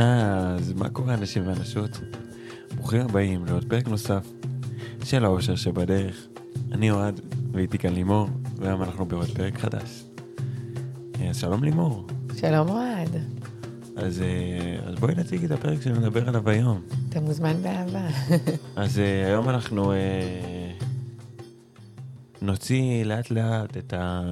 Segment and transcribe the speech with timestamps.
[0.00, 2.00] אה, אז מה קורה אנשים ואנשות?
[2.74, 4.26] ברוכים הבאים לעוד פרק נוסף
[5.04, 6.26] של האושר שבדרך.
[6.72, 7.20] אני אוהד,
[7.52, 10.04] והייתי כאן לימור, והיום אנחנו בעוד פרק חדש.
[11.20, 12.06] אה, אז שלום לימור.
[12.36, 13.08] שלום אוהד,
[13.96, 16.82] אז, אה, אז בואי נציג את הפרק שנדבר עליו היום.
[17.08, 18.08] אתה מוזמן באהבה.
[18.76, 20.72] אז אה, היום אנחנו אה,
[22.42, 24.22] נוציא לאט לאט את ה...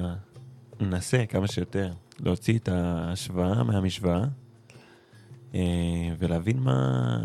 [0.81, 4.48] ננסה כמה שיותר להוציא את ההשוואה מהמשוואה אה,
[6.19, 7.19] ולהבין מה,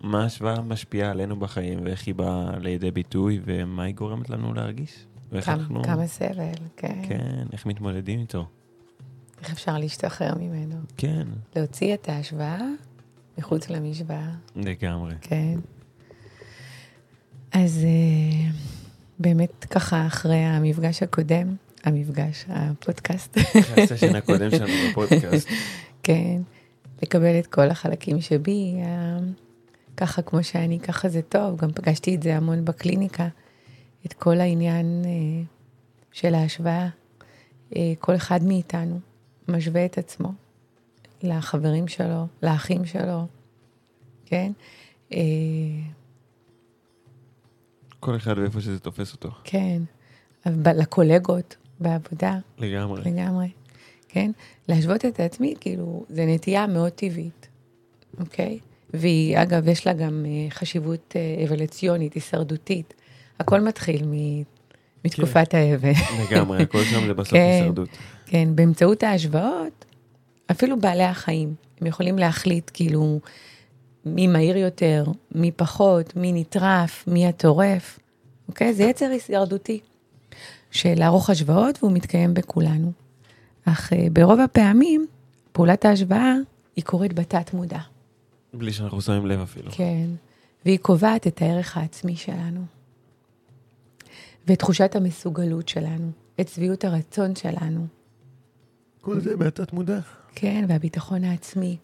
[0.00, 5.06] מה ההשוואה משפיעה עלינו בחיים ואיך היא באה לידי ביטוי ומה היא גורמת לנו להרגיש.
[5.30, 5.82] כמה, אנחנו...
[5.82, 7.02] כמה סבל, כן.
[7.08, 8.46] כן, איך מתמודדים איתו.
[9.40, 10.76] איך אפשר להשתחרר ממנו?
[10.96, 12.60] כן, להוציא את ההשוואה
[13.38, 15.14] מחוץ למשוואה, לגמרי.
[15.20, 15.58] כן.
[17.52, 18.50] אז אה,
[19.18, 25.48] באמת ככה אחרי המפגש הקודם, המפגש, הפודקאסט, אחרי הסשן הקודם שלנו בפודקאסט.
[26.02, 26.40] כן,
[27.02, 29.18] לקבל את כל החלקים שבי, אה,
[29.96, 33.28] ככה כמו שאני, ככה זה טוב, גם פגשתי את זה המון בקליניקה,
[34.06, 35.42] את כל העניין אה,
[36.12, 36.88] של ההשוואה.
[37.76, 39.00] אה, כל אחד מאיתנו
[39.48, 40.32] משווה את עצמו
[41.22, 43.26] לחברים שלו, לאחים שלו,
[44.26, 44.52] כן?
[48.00, 49.30] כל אחד ואיפה שזה תופס אותו.
[49.44, 49.82] כן,
[50.46, 53.02] לקולגות בעבודה, לגמרי.
[53.10, 53.48] לגמרי,
[54.16, 54.30] כן?
[54.68, 57.48] להשוות את עצמי, כאילו, זו נטייה מאוד טבעית,
[58.20, 58.58] אוקיי?
[58.94, 62.94] והיא, אגב, יש לה גם אה, חשיבות אה, אבולוציונית, הישרדותית.
[63.40, 64.42] הכל מתחיל מ-
[65.04, 65.92] מתקופת האבן.
[66.30, 67.58] לגמרי, הכל שם זה בסוף כן.
[67.60, 67.88] הישרדות.
[68.26, 69.84] כן, באמצעות ההשוואות,
[70.50, 73.20] אפילו בעלי החיים, הם יכולים להחליט, כאילו,
[74.04, 75.04] מי מהיר יותר,
[75.34, 77.98] מי פחות, מי נטרף, מי הטורף,
[78.48, 78.74] אוקיי?
[78.74, 79.80] זה יצר הישרדותי
[80.70, 83.05] של לערוך השוואות, והוא מתקיים בכולנו.
[83.66, 85.06] אך אה, ברוב הפעמים,
[85.52, 86.34] פעולת ההשוואה
[86.76, 87.78] היא קורית בתת מודע.
[88.54, 89.70] בלי שאנחנו שמים לב אפילו.
[89.72, 90.06] כן,
[90.64, 92.60] והיא קובעת את הערך העצמי שלנו,
[94.46, 96.10] ואת תחושת המסוגלות שלנו,
[96.40, 97.86] את שביעות הרצון שלנו,
[99.00, 99.98] כל זה מהתת מודע.
[100.34, 101.76] כן, והביטחון העצמי.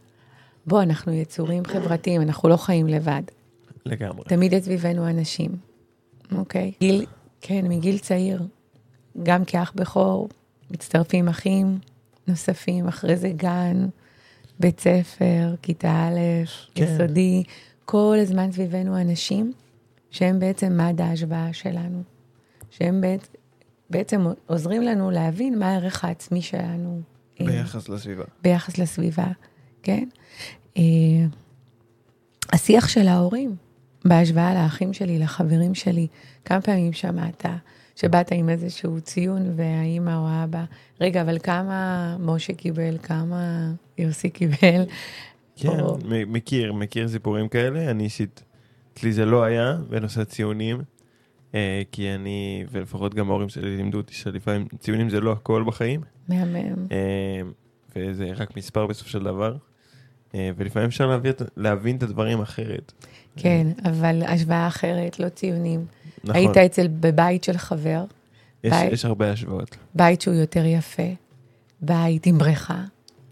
[0.66, 3.22] בוא, אנחנו יצורים חברתיים, אנחנו לא חיים לבד.
[3.86, 4.24] לגמרי.
[4.24, 5.50] תמיד יש סביבנו אנשים,
[6.36, 6.72] אוקיי?
[6.80, 7.06] גיל,
[7.40, 8.42] כן, מגיל צעיר,
[9.22, 10.28] גם כאח בכור,
[10.72, 11.78] מצטרפים אחים
[12.26, 13.86] נוספים, אחרי זה גן,
[14.60, 16.18] בית ספר, כיתה א',
[16.74, 16.84] כן.
[16.84, 17.42] יסודי,
[17.84, 19.52] כל הזמן סביבנו אנשים
[20.10, 22.02] שהם בעצם מד ההשוואה שלנו,
[22.70, 23.32] שהם בעצם,
[23.90, 27.00] בעצם עוזרים לנו להבין מה הערך העצמי שלנו.
[27.40, 28.24] אה, ביחס לסביבה.
[28.42, 29.26] ביחס לסביבה,
[29.82, 30.08] כן?
[30.76, 30.82] אה,
[32.52, 33.56] השיח של ההורים
[34.04, 36.06] בהשוואה לאחים שלי, לחברים שלי,
[36.44, 37.46] כמה פעמים שמעת
[38.02, 40.64] שבאת עם איזשהו ציון והאימא או האבא,
[41.00, 41.76] רגע, אבל כמה
[42.20, 44.84] משה קיבל, כמה יוסי קיבל?
[45.56, 47.90] כן, או- מכיר, מכיר סיפורים כאלה.
[47.90, 48.42] אני אישית,
[48.94, 50.80] אצלי זה לא היה בנושא ציונים,
[51.54, 56.00] אה, כי אני, ולפחות גם ההורים שלי לימדו אותי שלפעמים ציונים זה לא הכל בחיים,
[56.28, 56.86] מהמם.
[56.92, 57.40] אה,
[57.96, 59.56] וזה רק מספר בסופו של דבר.
[60.34, 62.92] אה, ולפעמים אפשר להביא את- להבין את הדברים אחרת.
[63.36, 65.84] כן, אבל השוואה אחרת, לא ציונים.
[66.24, 68.04] נכון, היית אצל, בבית של חבר,
[68.64, 69.76] יש, בית- יש הרבה השוואות.
[69.94, 71.02] בית שהוא יותר יפה,
[71.80, 72.82] בית עם בריכה,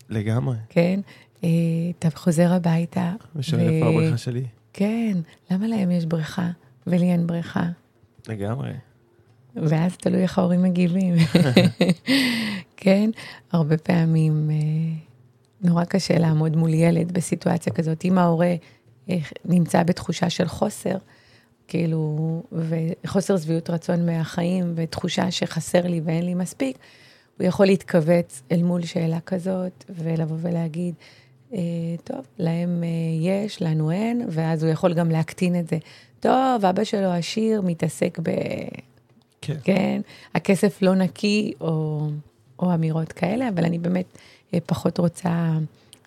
[0.08, 0.56] לגמרי.
[0.68, 1.00] כן?
[1.44, 1.48] אה,
[1.98, 3.12] אתה חוזר הביתה.
[3.36, 4.44] ושואל ו- איפה הבריכה שלי?
[4.72, 5.18] כן,
[5.50, 6.50] למה להם יש בריכה
[6.86, 7.64] ולי אין בריכה?
[8.28, 8.70] לגמרי.
[9.56, 11.14] ואז תלוי איך ההורים מגיבים.
[12.76, 13.10] כן,
[13.52, 14.56] הרבה פעמים אה,
[15.68, 18.04] נורא קשה לעמוד מול ילד בסיטואציה כזאת.
[18.04, 18.54] אם ההורה
[19.10, 20.96] אה, נמצא בתחושה של חוסר,
[21.70, 26.78] כאילו, וחוסר שביעות רצון מהחיים, ותחושה שחסר לי ואין לי מספיק,
[27.38, 30.94] הוא יכול להתכווץ אל מול שאלה כזאת, ולבוא ולהגיד,
[31.54, 31.58] אה,
[32.04, 32.88] טוב, להם אה,
[33.26, 35.78] יש, לנו אין, ואז הוא יכול גם להקטין את זה.
[36.20, 38.30] טוב, אבא שלו עשיר, מתעסק ב...
[39.40, 39.56] כן.
[39.64, 40.00] כן,
[40.34, 42.06] הכסף לא נקי, או,
[42.58, 44.18] או אמירות כאלה, אבל אני באמת
[44.54, 45.50] אה, פחות רוצה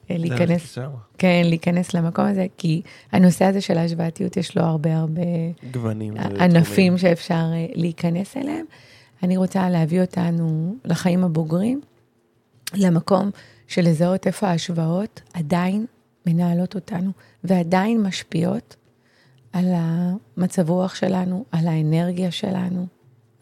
[0.10, 0.90] להיכנס, לשם.
[1.18, 5.22] כן, להיכנס למקום הזה, כי הנושא הזה של ההשוואתיות, יש לו הרבה הרבה
[5.72, 6.18] גוונים.
[6.18, 8.66] ענפים שאפשר אה, להיכנס אליהם.
[9.24, 11.82] אני רוצה להביא אותנו לחיים הבוגרים,
[12.74, 13.32] למקום
[13.68, 15.86] של לזהות איפה ההשוואות עדיין
[16.26, 17.12] מנהלות אותנו,
[17.44, 18.76] ועדיין משפיעות
[19.54, 22.86] על המצב רוח שלנו, על האנרגיה שלנו,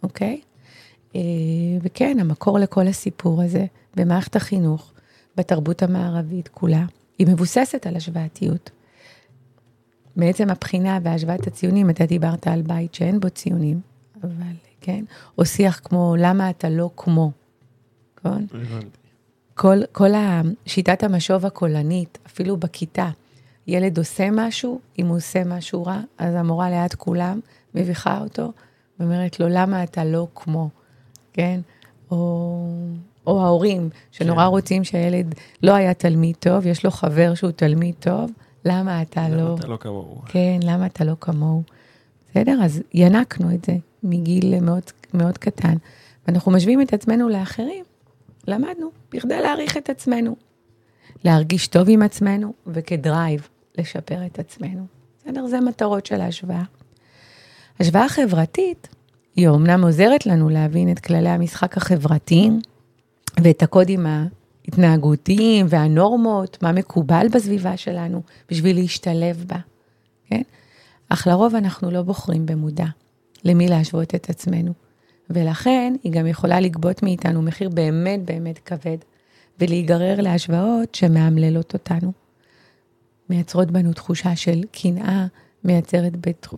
[0.03, 0.41] אוקיי?
[1.15, 1.21] אה,
[1.81, 3.65] וכן, המקור לכל הסיפור הזה
[3.95, 4.90] במערכת החינוך,
[5.37, 6.85] בתרבות המערבית כולה,
[7.17, 8.69] היא מבוססת על השוואתיות.
[10.15, 13.79] בעצם הבחינה והשוואת הציונים, אתה דיברת על בית שאין בו ציונים,
[14.23, 15.05] אבל כן,
[15.37, 17.31] או שיח כמו למה אתה לא כמו,
[18.19, 18.45] נכון?
[19.53, 20.09] כל, כל
[20.65, 23.09] שיטת המשוב הקולנית, אפילו בכיתה,
[23.67, 27.39] ילד עושה משהו, אם הוא עושה משהו רע, אז המורה ליד כולם
[27.75, 28.51] מביכה אותו,
[28.99, 30.69] ואומרת לו, למה אתה לא כמו,
[31.33, 31.59] כן?
[32.11, 32.67] או,
[33.27, 34.49] או ההורים, שנורא כן.
[34.49, 38.31] רוצים שהילד לא היה תלמיד טוב, יש לו חבר שהוא תלמיד טוב,
[38.65, 39.43] למה אתה למה לא...
[39.43, 40.21] למה אתה לא כמוהו?
[40.25, 41.63] כן, למה אתה לא כמוהו?
[42.29, 42.59] בסדר?
[42.63, 44.83] אז ינקנו את זה מגיל מאוד,
[45.13, 45.75] מאוד קטן.
[46.27, 47.85] ואנחנו משווים את עצמנו לאחרים,
[48.47, 50.35] למדנו, בכדי להעריך את עצמנו.
[51.23, 53.47] להרגיש טוב עם עצמנו, וכדרייב,
[53.77, 54.85] לשפר את עצמנו.
[55.19, 55.47] בסדר?
[55.47, 56.63] זה מטרות של ההשוואה.
[57.79, 58.87] השוואה חברתית,
[59.35, 62.61] היא אומנם עוזרת לנו להבין את כללי המשחק החברתיים
[63.39, 69.57] ואת הקודים ההתנהגותיים והנורמות, מה מקובל בסביבה שלנו, בשביל להשתלב בה,
[70.25, 70.41] כן?
[71.09, 72.85] אך לרוב אנחנו לא בוחרים במודע
[73.43, 74.73] למי להשוות את עצמנו.
[75.29, 78.97] ולכן היא גם יכולה לגבות מאיתנו מחיר באמת באמת כבד,
[79.59, 82.11] ולהיגרר להשוואות שמאמללות אותנו.
[83.29, 85.25] מייצרות בנו תחושה של קנאה,
[85.63, 86.13] מייצרת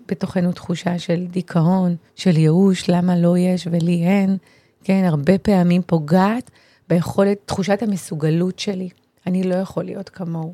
[0.07, 4.37] בתוכנו תחושה של דיכאון, של ייאוש, למה לא יש ולי אין.
[4.83, 6.51] כן, הרבה פעמים פוגעת
[6.89, 8.89] ביכולת, תחושת המסוגלות שלי.
[9.27, 10.53] אני לא יכול להיות כמוהו,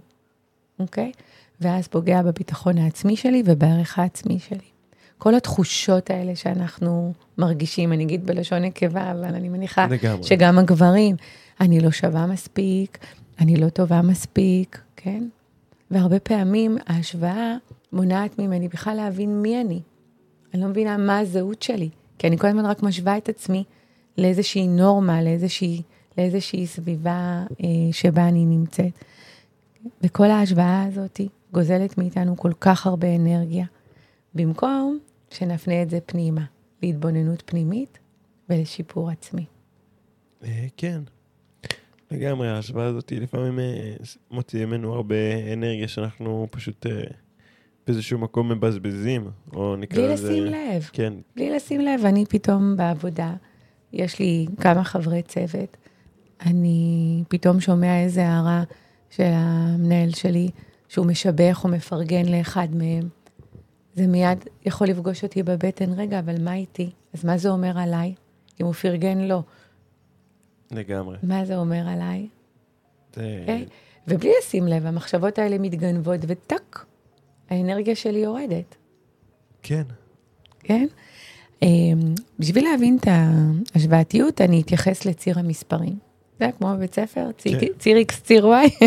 [0.79, 1.11] אוקיי?
[1.61, 4.69] ואז פוגע בביטחון העצמי שלי ובערך העצמי שלי.
[5.17, 10.23] כל התחושות האלה שאנחנו מרגישים, אני אגיד בלשון נקבה, אבל אני מניחה לגמרי.
[10.23, 11.15] שגם הגברים,
[11.59, 12.97] אני לא שווה מספיק,
[13.39, 15.23] אני לא טובה מספיק, כן?
[15.91, 17.55] והרבה פעמים ההשוואה
[17.93, 19.81] מונעת ממני בכלל להבין מי אני.
[20.53, 23.63] אני לא מבינה מה הזהות שלי, כי אני כל הזמן רק משווה את עצמי
[24.19, 25.81] לאיזושהי נורמה, לאיזושהי,
[26.17, 28.93] לאיזושהי סביבה אה, שבה אני נמצאת.
[30.03, 31.21] וכל ההשוואה הזאת
[31.51, 33.65] גוזלת מאיתנו כל כך הרבה אנרגיה,
[34.35, 34.99] במקום
[35.29, 36.45] שנפנה את זה פנימה,
[36.83, 37.99] להתבוננות פנימית
[38.49, 39.45] ולשיפור עצמי.
[40.43, 41.01] אה, כן,
[42.11, 43.93] לגמרי, ההשוואה הזאת לפעמים אה,
[44.31, 47.03] מוציאה ממנו הרבה אנרגיה שאנחנו פשוט אה,
[47.87, 50.27] באיזשהו מקום מבזבזים, או נקרא לזה...
[50.27, 50.89] בלי לשים לב.
[50.93, 51.13] כן.
[51.35, 53.33] בלי לשים לב, אני פתאום בעבודה,
[53.93, 55.77] יש לי כמה חברי צוות,
[56.41, 58.63] אני פתאום שומע איזה הערה
[59.09, 60.49] של המנהל שלי,
[60.87, 63.09] שהוא משבח או מפרגן לאחד מהם.
[63.95, 66.89] זה מיד יכול לפגוש אותי בבטן, רגע, אבל מה איתי?
[67.13, 68.13] אז מה זה אומר עליי?
[68.61, 69.27] אם הוא פרגן לו.
[69.27, 69.43] לא.
[70.71, 71.17] לגמרי.
[71.23, 72.27] מה זה אומר עליי?
[73.15, 73.21] זה...
[73.21, 73.41] Okay?
[73.41, 73.65] אוקיי?
[74.07, 76.85] ובלי לשים לב, המחשבות האלה מתגנבות, וטאק,
[77.49, 78.75] האנרגיה שלי יורדת.
[79.63, 79.83] כן.
[80.59, 80.87] כן?
[81.61, 81.99] אמ,
[82.39, 86.09] בשביל להבין את ההשוואתיות, אני אתייחס לציר המספרים.
[86.39, 87.67] זה כמו בבית ספר, ציר, כן.
[87.79, 88.85] ציר X, ציר Y.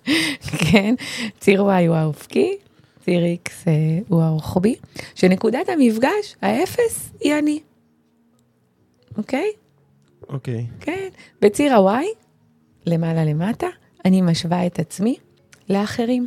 [0.72, 0.94] כן,
[1.40, 2.56] ציר Y הוא האופקי,
[3.04, 3.72] ציר X אה,
[4.08, 4.74] הוא הרוחבי,
[5.14, 7.60] שנקודת המפגש, האפס, היא אני.
[9.16, 9.50] אוקיי?
[10.28, 10.66] אוקיי.
[10.80, 11.08] כן.
[11.42, 12.04] בציר ה-Y,
[12.86, 13.66] למעלה למטה,
[14.04, 15.16] אני משווה את עצמי
[15.68, 16.26] לאחרים.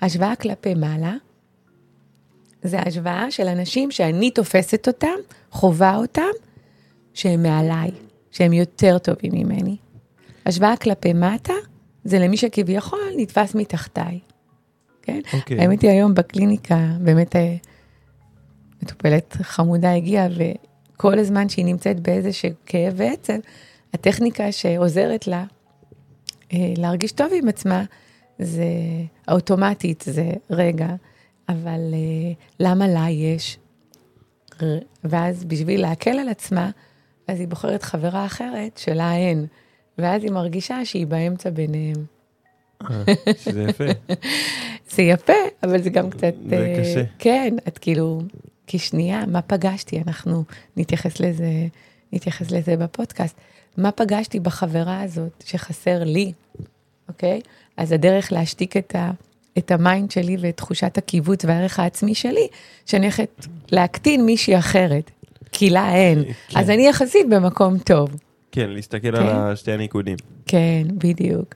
[0.00, 1.14] השוואה כלפי מעלה,
[2.62, 5.08] זה השוואה של אנשים שאני תופסת אותם,
[5.50, 6.30] חווה אותם,
[7.14, 7.90] שהם מעליי,
[8.30, 9.76] שהם יותר טובים ממני.
[10.46, 11.52] השוואה כלפי מטה,
[12.04, 14.18] זה למי שכביכול נתפס מתחתיי.
[15.02, 15.20] כן?
[15.26, 15.36] Okay.
[15.36, 15.60] אוקיי.
[15.60, 17.56] האמת היא היום בקליניקה, באמת אה,
[18.82, 20.26] מטופלת חמודה הגיעה,
[20.96, 23.38] כל הזמן שהיא נמצאת באיזשהו כאב ועצב,
[23.94, 25.44] הטכניקה שעוזרת לה
[26.52, 27.84] אה, להרגיש טוב עם עצמה,
[28.38, 28.64] זה
[29.26, 30.86] האוטומטית, זה רגע,
[31.52, 33.58] אבל אה, למה לה יש?
[35.04, 36.70] ואז בשביל להקל על עצמה,
[37.28, 39.46] אז היא בוחרת חברה אחרת שלה אין,
[39.98, 42.04] ואז היא מרגישה שהיא באמצע ביניהם.
[42.90, 43.02] אה,
[43.36, 43.84] שזה יפה.
[44.94, 45.32] זה יפה,
[45.62, 46.34] אבל זה גם קצת...
[46.48, 47.02] זה קשה.
[47.18, 48.22] כן, את כאילו,
[48.66, 50.02] כי שנייה, מה פגשתי?
[50.06, 50.44] אנחנו
[50.76, 51.66] נתייחס לזה,
[52.12, 53.36] נתייחס לזה בפודקאסט.
[53.76, 56.32] מה פגשתי בחברה הזאת שחסר לי,
[57.08, 57.40] אוקיי?
[57.76, 59.10] אז הדרך להשתיק את, ה,
[59.58, 62.48] את ה-mind שלי ואת תחושת הכיווץ והערך העצמי שלי,
[62.86, 65.10] שאני הולכת להקטין מישהי אחרת,
[65.52, 66.24] כי לה אין.
[66.48, 66.58] כן.
[66.58, 68.16] אז אני יחסית במקום טוב.
[68.52, 69.26] כן, להסתכל כן?
[69.26, 70.16] על שתי הניקודים.
[70.46, 71.54] כן, בדיוק.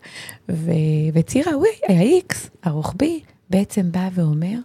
[0.48, 0.70] ו...
[1.12, 4.58] וציר ה-X, הרוחבי, בעצם בא ואומר,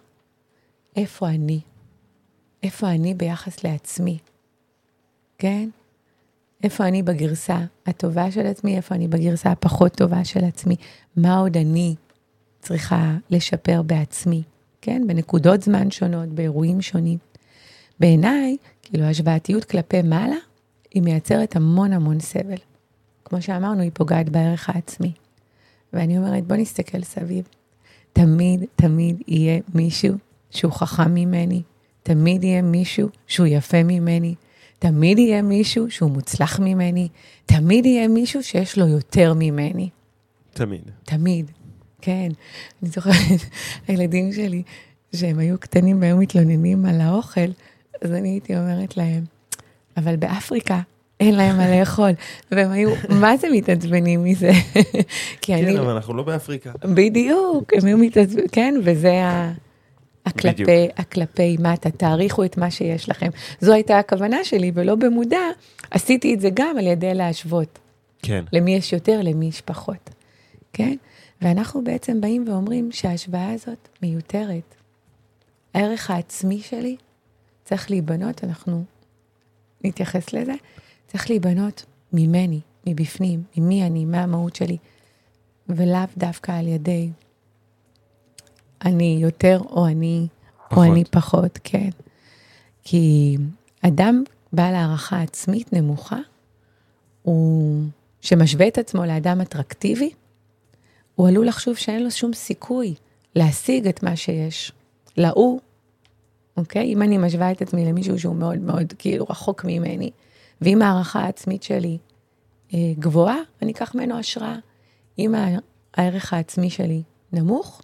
[0.96, 1.60] איפה אני?
[2.64, 4.18] איפה אני ביחס לעצמי,
[5.38, 5.70] כן?
[6.64, 10.76] איפה אני בגרסה הטובה של עצמי, איפה אני בגרסה הפחות טובה של עצמי,
[11.16, 11.96] מה עוד אני
[12.62, 14.44] צריכה לשפר בעצמי,
[14.82, 15.04] כן?
[15.08, 17.18] בנקודות זמן שונות, באירועים שונים.
[18.00, 20.36] בעיניי, כאילו השוואתיות כלפי מעלה,
[20.94, 22.58] היא מייצרת המון המון סבל.
[23.26, 25.12] כמו שאמרנו, היא פוגעת בערך העצמי.
[25.94, 27.48] ואני אומרת, בוא נסתכל סביב.
[28.14, 30.14] תמיד, תמיד יהיה מישהו
[30.50, 31.62] שהוא חכם ממני,
[32.04, 34.36] תמיד יהיה מישהו שהוא יפה ממני,
[34.80, 37.08] תמיד יהיה מישהו שהוא מוצלח ממני,
[37.46, 39.90] תמיד יהיה מישהו שיש לו יותר ממני.
[40.54, 40.82] תמיד.
[41.06, 41.52] תמיד,
[42.02, 42.30] כן.
[42.84, 43.42] אני זוכרת,
[43.88, 44.64] הילדים שלי,
[45.16, 47.50] שהם היו קטנים והיו מתלוננים על האוכל,
[48.02, 49.24] אז אני הייתי אומרת להם,
[49.98, 50.80] אבל באפריקה
[51.20, 52.12] אין להם מה לאכול.
[52.52, 54.52] והם היו, מה זה מתעצבנים מזה?
[55.42, 55.74] כי אני...
[55.74, 56.72] כן, אבל אנחנו לא באפריקה.
[56.96, 59.52] בדיוק, הם היו מתעצבנים, כן, וזה ה...
[60.26, 63.30] הכלפי, הכלפי מטה, תעריכו את מה שיש לכם.
[63.62, 65.40] זו הייתה הכוונה שלי, ולא במודע,
[65.92, 67.80] עשיתי את זה גם על ידי להשוות.
[68.22, 68.44] כן.
[68.54, 70.10] למי יש יותר, למי יש פחות,
[70.74, 70.96] כן?
[71.42, 74.76] ואנחנו בעצם באים ואומרים שההשוואה הזאת מיותרת.
[75.74, 76.96] הערך העצמי שלי
[77.66, 78.84] צריך להיבנות, אנחנו
[79.84, 80.54] נתייחס לזה,
[81.08, 84.78] צריך להיבנות ממני, מבפנים, ממי אני, מה המהות שלי,
[85.70, 87.10] ולאו דווקא על ידי
[88.86, 90.28] אני יותר או אני,
[90.70, 90.78] פחות.
[90.78, 91.90] או אני פחות, כן.
[92.84, 93.38] כי
[93.82, 96.20] אדם בעל הערכה עצמית נמוכה,
[97.22, 97.84] הוא,
[98.22, 100.12] שמשווה את עצמו לאדם אטרקטיבי,
[101.16, 102.96] הוא עלול לחשוב שאין לו שום סיכוי
[103.36, 104.72] להשיג את מה שיש.
[105.18, 105.60] להוא,
[106.58, 106.94] אוקיי?
[106.94, 110.12] אם אני משווה את עצמי למישהו שהוא מאוד מאוד כאילו רחוק ממני,
[110.62, 111.98] ואם הערכה העצמית שלי
[112.74, 114.56] אה, גבוהה, אני אקח ממנו השראה.
[115.20, 115.36] אם
[115.94, 117.82] הערך העצמי שלי נמוך,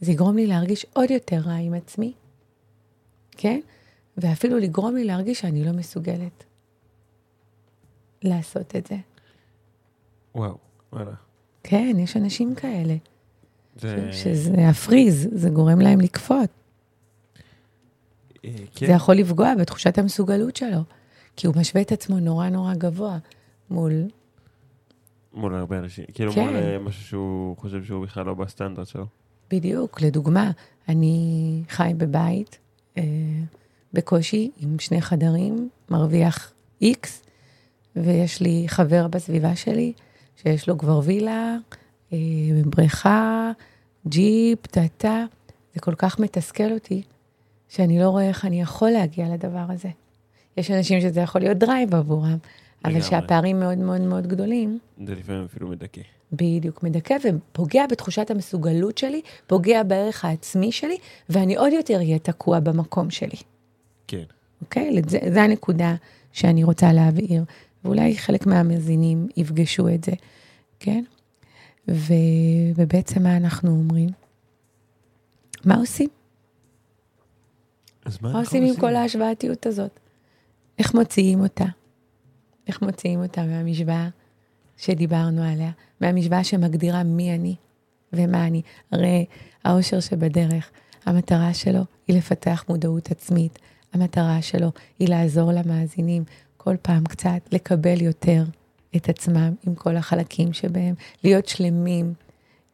[0.00, 2.12] זה יגרום לי להרגיש עוד יותר רע עם עצמי,
[3.30, 3.60] כן?
[4.16, 6.44] ואפילו לגרום לי להרגיש שאני לא מסוגלת
[8.22, 8.96] לעשות את זה.
[10.34, 10.58] וואו,
[10.92, 11.12] וואלה.
[11.62, 12.94] כן, יש אנשים כאלה,
[13.76, 14.12] זה...
[14.12, 16.50] שזה הפריז, זה גורם להם לקפוט.
[18.44, 20.80] אה, זה כן, יכול לפגוע בתחושת המסוגלות שלו,
[21.36, 23.18] כי הוא משווה את עצמו נורא נורא גבוה
[23.70, 23.92] מול...
[25.34, 26.04] מול הרבה אנשים.
[26.14, 26.44] כאילו כן.
[26.44, 29.06] מול אה, משהו שהוא חושב שהוא בכלל לא בסטנדרט שלו.
[29.50, 30.50] בדיוק, לדוגמה,
[30.88, 32.58] אני חי בבית
[32.98, 33.02] אה,
[33.92, 37.22] בקושי עם שני חדרים, מרוויח איקס,
[37.96, 39.92] ויש לי חבר בסביבה שלי
[40.42, 41.56] שיש לו כבר וילה,
[42.12, 42.18] אה,
[42.64, 43.52] בריכה,
[44.06, 45.24] ג'יפ, טאטה.
[45.74, 47.02] זה כל כך מתסכל אותי,
[47.68, 49.88] שאני לא רואה איך אני יכול להגיע לדבר הזה.
[50.56, 52.36] יש אנשים שזה יכול להיות drive עבורם,
[52.84, 53.00] אבל.
[53.00, 56.00] שהפערים מאוד מאוד מאוד גדולים, זה לפעמים אפילו מדכא.
[56.32, 60.96] בדיוק, מדכא ופוגע בתחושת המסוגלות שלי, פוגע בערך העצמי שלי,
[61.28, 63.36] ואני עוד יותר אהיה תקוע במקום שלי,
[64.08, 64.22] כן.
[64.60, 65.02] אוקיי?
[65.32, 65.94] זה הנקודה
[66.32, 67.44] שאני רוצה להבהיר,
[67.84, 70.12] ואולי חלק מהמאזינים יפגשו את זה,
[70.80, 71.04] כן?
[71.90, 72.12] ו,
[72.76, 74.08] ובעצם מה אנחנו אומרים?
[75.64, 76.08] מה עושים?
[78.04, 80.00] אז מה מה אנחנו עושים עם כל ההשוואתיות הזאת?
[80.78, 81.64] איך מוציאים אותה?
[82.66, 84.08] איך מוציאים אותה מהמשוואה
[84.76, 85.70] שדיברנו עליה?
[86.00, 87.54] מהמשוואה שמגדירה מי אני
[88.12, 88.62] ומה אני.
[88.92, 89.26] הרי
[89.64, 90.70] האושר שבדרך,
[91.06, 93.58] המטרה שלו היא לפתח מודעות עצמית.
[93.92, 96.24] המטרה שלו היא לעזור למאזינים
[96.64, 98.44] כל פעם קצת לקבל יותר
[98.96, 102.14] את עצמם עם כל החלקים שבהם, להיות שלמים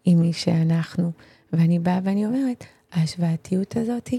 [0.04, 1.12] עם מי שאנחנו.
[1.52, 4.10] ואני באה ואני אומרת, ההשוואתיות הזאת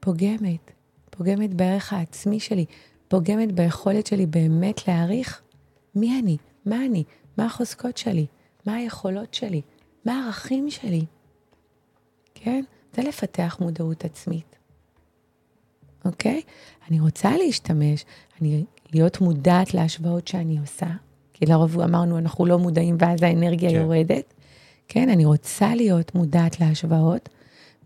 [0.00, 0.70] פוגמת,
[1.10, 2.64] פוגמת בערך העצמי שלי,
[3.08, 5.42] פוגמת ביכולת שלי באמת להעריך
[5.94, 7.04] מי אני, מה אני,
[7.38, 8.26] מה החוזקות שלי,
[8.66, 9.60] מה היכולות שלי,
[10.04, 11.04] מה הערכים שלי.
[12.34, 12.64] כן?
[12.96, 14.57] זה לפתח מודעות עצמית.
[16.08, 16.42] אוקיי?
[16.90, 18.04] אני רוצה להשתמש,
[18.40, 20.86] אני להיות מודעת להשוואות שאני עושה,
[21.34, 23.76] כי לרוב אמרנו, אנחנו לא מודעים ואז האנרגיה כן.
[23.76, 24.34] יורדת.
[24.88, 27.28] כן, אני רוצה להיות מודעת להשוואות,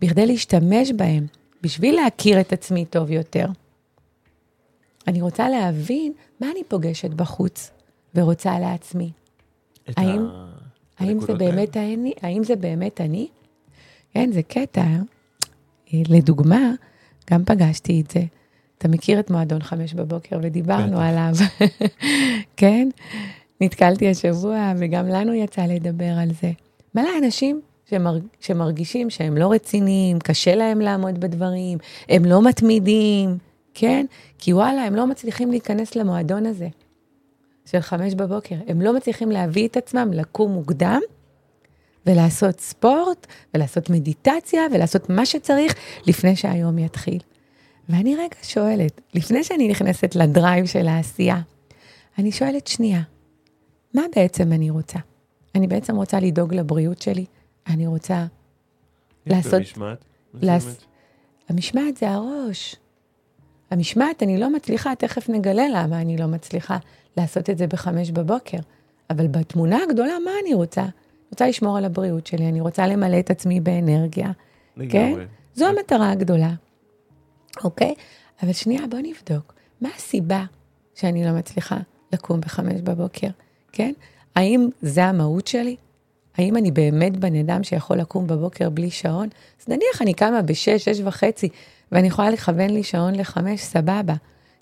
[0.01, 1.25] בכדי להשתמש בהם,
[1.61, 3.45] בשביל להכיר את עצמי טוב יותר.
[5.07, 7.71] אני רוצה להבין מה אני פוגשת בחוץ
[8.15, 9.11] ורוצה לעצמי.
[9.97, 10.49] האם- ה-
[10.99, 12.13] האם זה באמת אני?
[12.21, 13.27] האם זה באמת אני?
[14.13, 14.81] כן, זה קטע.
[15.93, 16.71] אה, לדוגמה,
[17.31, 18.21] גם פגשתי את זה.
[18.77, 20.99] אתה מכיר את מועדון חמש בבוקר ודיברנו.
[20.99, 21.33] עליו,
[22.57, 22.89] כן?
[23.61, 26.51] נתקלתי השבוע וגם לנו יצא לדבר על זה.
[26.95, 31.77] מלא אנשים שמר, שמרגישים שהם לא רציניים, קשה להם לעמוד בדברים,
[32.09, 33.37] הם לא מתמידים,
[33.73, 34.05] כן?
[34.37, 36.67] כי וואלה, הם לא מצליחים להיכנס למועדון הזה
[37.65, 38.55] של חמש בבוקר.
[38.67, 40.99] הם לא מצליחים להביא את עצמם לקום מוקדם
[42.05, 45.75] ולעשות ספורט, ולעשות מדיטציה, ולעשות מה שצריך
[46.07, 47.19] לפני שהיום יתחיל.
[47.89, 51.41] ואני רגע שואלת, לפני שאני נכנסת לדרייב של העשייה,
[52.17, 53.01] אני שואלת שנייה,
[53.93, 54.99] מה בעצם אני רוצה?
[55.55, 57.25] אני בעצם רוצה לדאוג לבריאות שלי?
[57.67, 58.25] אני רוצה...
[59.25, 60.83] לעשות- במשמעת מסוימת?
[61.49, 62.75] המשמעת זה הראש.
[63.71, 66.77] המשמעת, אני לא מצליחה, תכף נגלה למה אני לא מצליחה
[67.17, 68.57] לעשות את זה בחמש בבוקר.
[69.09, 70.85] אבל בתמונה הגדולה, מה אני רוצה?
[71.33, 74.31] רוצה לשמור על הבריאות שלי, אני רוצה למלא את עצמי באנרגיה.
[74.75, 74.81] כן?
[74.81, 75.25] לגמרי.
[75.55, 76.53] זו המטרה הגדולה,
[77.63, 77.93] אוקיי?
[78.43, 79.53] אבל שנייה, בוא נבדוק.
[79.81, 80.43] מה הסיבה
[80.95, 81.77] שאני לא מצליחה
[82.13, 83.27] לקום בחמש בבוקר,
[83.71, 83.93] כן?
[84.35, 85.75] האם זה המהות שלי?
[86.37, 89.29] האם אני באמת בן אדם שיכול לקום בבוקר בלי שעון?
[89.61, 91.49] אז נניח אני קמה בשש, שש וחצי,
[91.91, 94.15] ואני יכולה לכוון לי שעון לחמש, סבבה,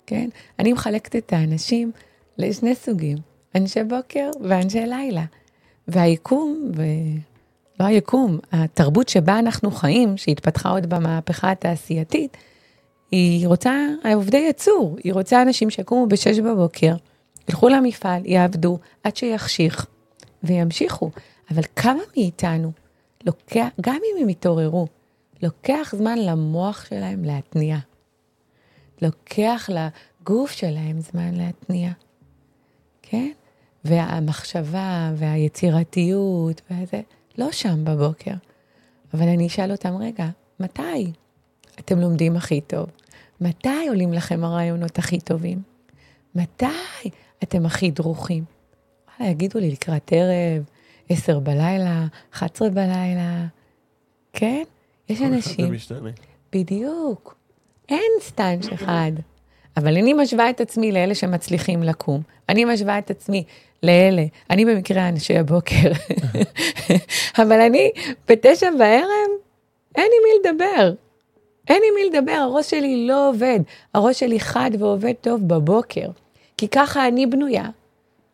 [0.06, 0.28] כן?
[0.58, 1.92] אני מחלקת את האנשים
[2.38, 3.18] לשני סוגים,
[3.54, 5.24] אנשי בוקר ואנשי לילה.
[5.92, 12.36] והיקום, ולא היקום, התרבות שבה אנחנו חיים, שהתפתחה עוד במהפכה התעשייתית,
[13.10, 16.94] היא רוצה עובדי יצור, היא רוצה אנשים שיקומו בשש בבוקר,
[17.48, 19.86] ילכו למפעל, יעבדו עד שיחשיך,
[20.42, 21.10] וימשיכו.
[21.50, 22.72] אבל כמה מאיתנו
[23.26, 24.86] לוקח, גם אם הם יתעוררו,
[25.42, 27.76] לוקח זמן למוח שלהם להתניע.
[29.02, 31.90] לוקח לגוף שלהם זמן להתניע,
[33.02, 33.30] כן?
[33.84, 37.00] והמחשבה והיצירתיות וזה,
[37.38, 38.34] לא שם בבוקר.
[39.14, 40.26] אבל אני אשאל אותם, רגע,
[40.60, 41.12] מתי
[41.78, 42.86] אתם לומדים הכי טוב?
[43.40, 45.62] מתי עולים לכם הרעיונות הכי טובים?
[46.34, 46.66] מתי
[47.42, 48.44] אתם הכי דרוכים?
[49.18, 50.64] וואלה, יגידו לי לקראת ערב,
[51.08, 53.46] עשר בלילה, 11 בלילה,
[54.32, 54.62] כן?
[55.08, 55.72] יש אנשים...
[56.52, 57.36] בדיוק.
[57.88, 59.12] אין סטנץ' אחד.
[59.76, 62.20] אבל אני משווה את עצמי לאלה שמצליחים לקום.
[62.48, 63.44] אני משווה את עצמי
[63.82, 65.92] לאלה, אני במקרה אנשי הבוקר,
[67.42, 67.90] אבל אני
[68.28, 69.30] בתשע בערב,
[69.96, 70.92] אין עם מי לדבר.
[71.68, 73.60] אין עם מי לדבר, הראש שלי לא עובד.
[73.94, 76.08] הראש שלי חד ועובד טוב בבוקר.
[76.56, 77.68] כי ככה אני בנויה.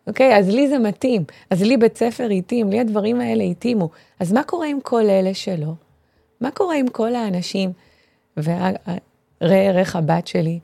[0.07, 0.39] אוקיי?
[0.39, 1.25] אז לי זה מתאים.
[1.51, 3.89] אז לי בית ספר התאים, לי הדברים האלה התאימו.
[4.21, 5.73] אז מה קורה עם כל אלה שלא?
[6.41, 7.73] מה קורה עם כל האנשים?
[8.37, 8.71] וראה
[9.41, 10.59] ערך הבת שלי,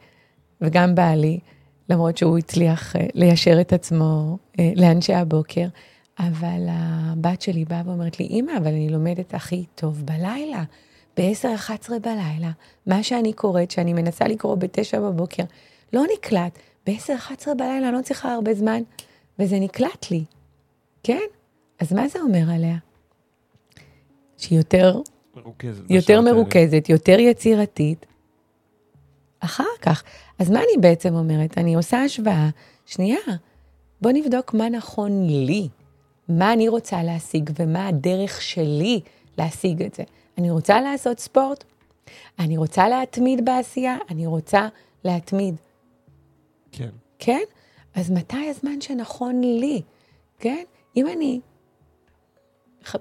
[0.64, 1.38] וגם בעלי,
[1.88, 5.66] למרות שהוא הצליח אה, ליישר את עצמו אה, לאנשי הבוקר,
[6.18, 10.62] אבל הבת שלי באה ואומרת לי, אמא, אבל אני לומדת הכי טוב בלילה,
[11.16, 12.50] ב-10-11 בלילה.
[12.86, 15.42] מה שאני קוראת, שאני מנסה לקרוא ב-9 בבוקר,
[15.92, 16.58] לא נקלט.
[16.86, 18.82] ב-10-11 בלילה אני לא צריכה הרבה זמן,
[19.38, 20.24] וזה נקלט לי,
[21.02, 21.20] כן?
[21.80, 22.76] אז מה זה אומר עליה?
[24.36, 25.00] שהיא יותר,
[25.36, 25.90] מרוכזת.
[25.90, 26.20] יותר.
[26.20, 28.06] מרוכזת, יותר יצירתית.
[29.40, 30.02] אחר כך.
[30.38, 31.58] אז מה אני בעצם אומרת?
[31.58, 32.48] אני עושה השוואה,
[32.86, 33.18] שנייה,
[34.00, 35.68] בוא נבדוק מה נכון לי,
[36.28, 39.00] מה אני רוצה להשיג ומה הדרך שלי
[39.38, 40.02] להשיג את זה.
[40.38, 41.64] אני רוצה לעשות ספורט,
[42.38, 44.68] אני רוצה להתמיד בעשייה, אני רוצה
[45.04, 45.54] להתמיד,
[46.72, 46.90] כן.
[47.18, 47.42] כן?
[47.94, 49.82] אז מתי הזמן שנכון לי,
[50.38, 50.64] כן?
[50.96, 51.40] אם אני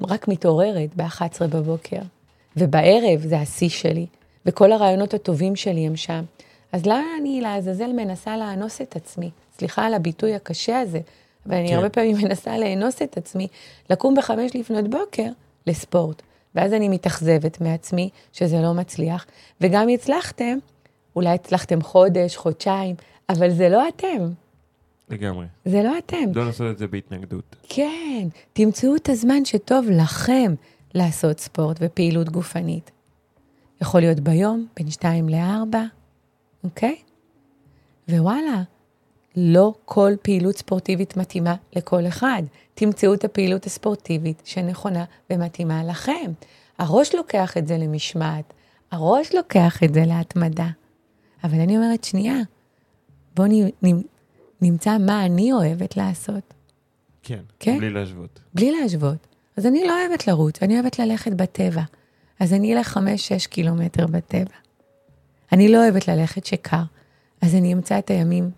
[0.02, 2.02] רק מתעוררת ב-11 בבוקר,
[2.58, 4.06] ובערב זה השיא שלי,
[4.46, 6.24] וכל הרעיונות הטובים שלי הם שם,
[6.74, 9.32] אז למה אני לעזאזל מנסה לאנוס את עצמי?
[9.58, 11.00] סליחה על הביטוי הקשה הזה,
[11.46, 11.76] אבל אני כן.
[11.76, 13.48] הרבה פעמים מנסה לאנוס את עצמי,
[13.90, 15.30] לקום בחמש לפנות בוקר
[15.68, 16.22] לספורט.
[16.56, 19.26] ואז אני מתאכזבת מעצמי שזה לא מצליח,
[19.62, 20.58] וגם הצלחתם,
[21.16, 22.96] אולי הצלחתם חודש, חודשיים,
[23.30, 24.30] אבל זה לא אתם,
[25.10, 25.46] לגמרי.
[25.66, 26.32] זה לא אתם.
[26.36, 27.56] לא לעשות את זה בהתנגדות.
[27.70, 30.54] כן, תמצאו את הזמן שטוב לכם
[30.94, 32.92] לעשות ספורט ופעילות גופנית.
[33.82, 35.84] יכול להיות ביום, בין שתיים לארבע,
[36.64, 36.96] אוקיי?
[38.10, 38.64] ווואלה,
[39.36, 42.44] לא כל פעילות ספורטיבית מתאימה לכל אחד.
[42.74, 46.32] תמצאו את הפעילות הספורטיבית שנכונה ומתאימה לכם.
[46.78, 48.54] הראש לוקח את זה למשמעת,
[48.92, 50.68] הראש לוקח את זה להתמדה.
[51.44, 52.36] אבל אני אומרת, שנייה,
[53.36, 53.48] בואו
[54.62, 56.54] נמצא מה אני אוהבת לעשות.
[57.24, 57.40] כן.
[57.60, 57.78] כן?
[57.78, 58.40] בלי להשוות.
[58.54, 59.28] בלי להשוות.
[59.58, 61.82] אז אני לא אוהבת לרוץ, אני אוהבת ללכת בטבע.
[62.40, 64.56] אז אני אלך חמש-שש קילומטר בטבע.
[65.54, 66.84] אני לא אוהבת ללכת שקר,
[67.42, 68.52] אז אני אמצא את הימים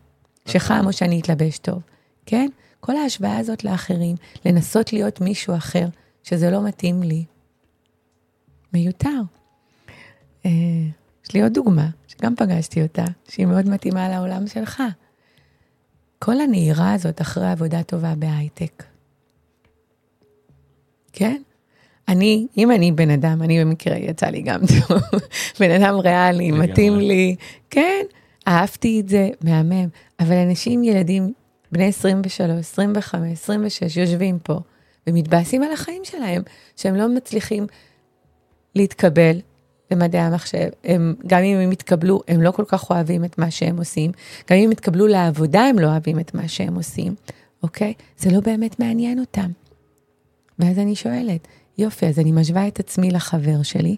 [0.45, 1.81] שחם או שאני אתלבש טוב,
[2.25, 2.49] כן?
[2.79, 5.88] כל ההשוואה הזאת לאחרים, לנסות להיות מישהו אחר,
[6.23, 7.25] שזה לא מתאים לי,
[8.73, 9.21] מיותר.
[10.45, 10.51] אה,
[11.25, 14.84] יש לי עוד דוגמה, שגם פגשתי אותה, שהיא מאוד מתאימה לעולם שלך.
[16.19, 18.84] כל הנהירה הזאת אחרי עבודה טובה בהייטק.
[21.13, 21.41] כן?
[22.07, 25.01] אני, אם אני בן אדם, אני במקרה יצא לי גם טוב,
[25.59, 26.51] בן אדם ריאלי.
[26.51, 27.35] מתאים לי,
[27.69, 28.01] כן,
[28.47, 29.87] אהבתי את זה, מהמם.
[30.19, 31.33] אבל אנשים, ילדים,
[31.71, 34.59] בני 23, 25, 26, יושבים פה
[35.07, 36.41] ומתבאסים על החיים שלהם,
[36.75, 37.67] שהם לא מצליחים
[38.75, 39.39] להתקבל
[39.91, 40.69] למדעי המחשב.
[40.83, 44.11] הם, גם אם הם יתקבלו, הם לא כל כך אוהבים את מה שהם עושים.
[44.49, 47.15] גם אם הם יתקבלו לעבודה, הם לא אוהבים את מה שהם עושים,
[47.63, 47.93] אוקיי?
[48.17, 49.51] זה לא באמת מעניין אותם.
[50.59, 53.95] ואז אני שואלת, יופי, אז אני משווה את עצמי לחבר שלי,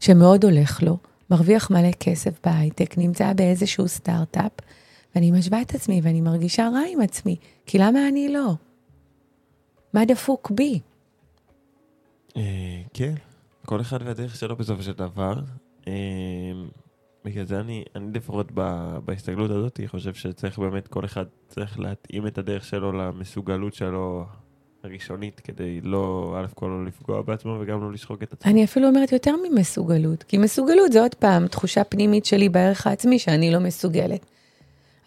[0.00, 0.96] שמאוד הולך לו,
[1.30, 4.52] מרוויח מלא כסף בהייטק, נמצא באיזשהו סטארט-אפ,
[5.14, 8.54] ואני משווה את עצמי ואני מרגישה רע עם עצמי, כי למה אני לא?
[9.92, 10.80] מה דפוק בי?
[12.36, 13.14] אה, כן.
[13.66, 15.34] כל אחד והדרך שלו בסופו של דבר.
[15.88, 15.92] אה,
[17.24, 18.52] בגלל זה אני, לפחות
[19.04, 24.26] בהסתגלות הזאת, חושב שצריך באמת, כל אחד צריך להתאים את הדרך שלו למסוגלות שלו
[24.84, 28.52] הראשונית, כדי לא, א' כל לא לפגוע בעצמו וגם לא לשחוק את עצמו.
[28.52, 33.18] אני אפילו אומרת יותר ממסוגלות, כי מסוגלות זה עוד פעם תחושה פנימית שלי בערך העצמי
[33.18, 34.26] שאני לא מסוגלת.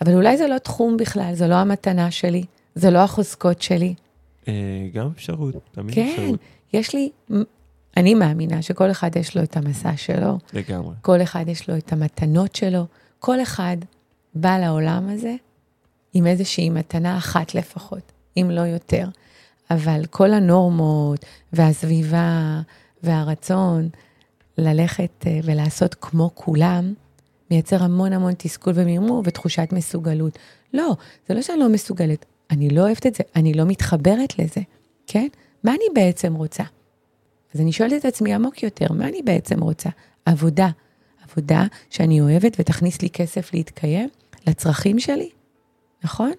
[0.02, 2.44] אבל אולי זה לא תחום בכלל, זו לא המתנה שלי,
[2.76, 3.94] זה לא החוזקות שלי.
[4.48, 4.54] אה,
[4.94, 6.40] גם אפשרות, תמיד כן, אפשרות.
[6.74, 7.10] יש לי,
[7.98, 10.96] אני מאמינה שכל אחד יש לו את המסע שלו, לגמרי.
[11.02, 12.86] כל אחד יש לו את המתנות שלו,
[13.20, 13.78] כל אחד
[14.36, 15.36] בא לעולם הזה
[16.14, 19.08] עם איזושהי מתנה אחת לפחות, אם לא יותר.
[19.72, 22.62] אבל כל הנורמות והסביבה
[23.04, 23.90] והרצון
[24.58, 26.94] ללכת אה, ולעשות כמו כולם,
[27.52, 30.40] מייצר המון המון תסכול ומרמור ותחושת מסוגלות.
[30.74, 30.96] לא,
[31.28, 34.62] זה לא שאני לא מסוגלת, אני לא אוהבת את זה, אני לא מתחברת לזה,
[35.08, 35.28] כן?
[35.64, 36.64] מה אני בעצם רוצה?
[37.56, 39.90] אז אני שואלת את עצמי עמוק יותר, מה אני בעצם רוצה?
[40.26, 40.70] עבודה.
[41.30, 44.10] עבודה שאני אוהבת ותכניס לי כסף להתקיים
[44.48, 45.30] לצרכים שלי,
[46.04, 46.32] נכון?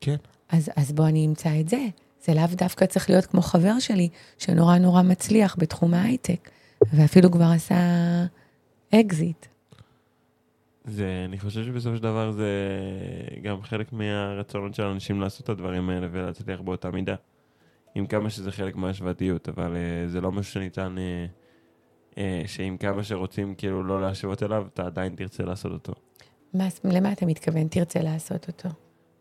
[0.00, 0.16] כן.
[0.48, 1.86] אז, אז בוא אני אמצא את זה.
[2.26, 4.08] זה לאו דווקא צריך להיות כמו חבר שלי,
[4.38, 6.50] שנורא נורא מצליח בתחום ההייטק,
[6.92, 7.76] ואפילו כבר עשה
[8.94, 9.46] אקזיט.
[10.84, 12.50] זה, אני חושב שבסופו של דבר זה
[13.42, 17.14] גם חלק מהרצונות של אנשים לעשות את הדברים האלה ולהצליח באותה מידה.
[17.94, 23.04] עם כמה שזה חלק מההשוואתיות, אבל uh, זה לא משהו שניתן, uh, uh, שעם כמה
[23.04, 25.92] שרוצים כאילו לא להשוות אליו, אתה עדיין תרצה לעשות אותו.
[26.54, 28.68] מה, למה אתה מתכוון תרצה לעשות אותו?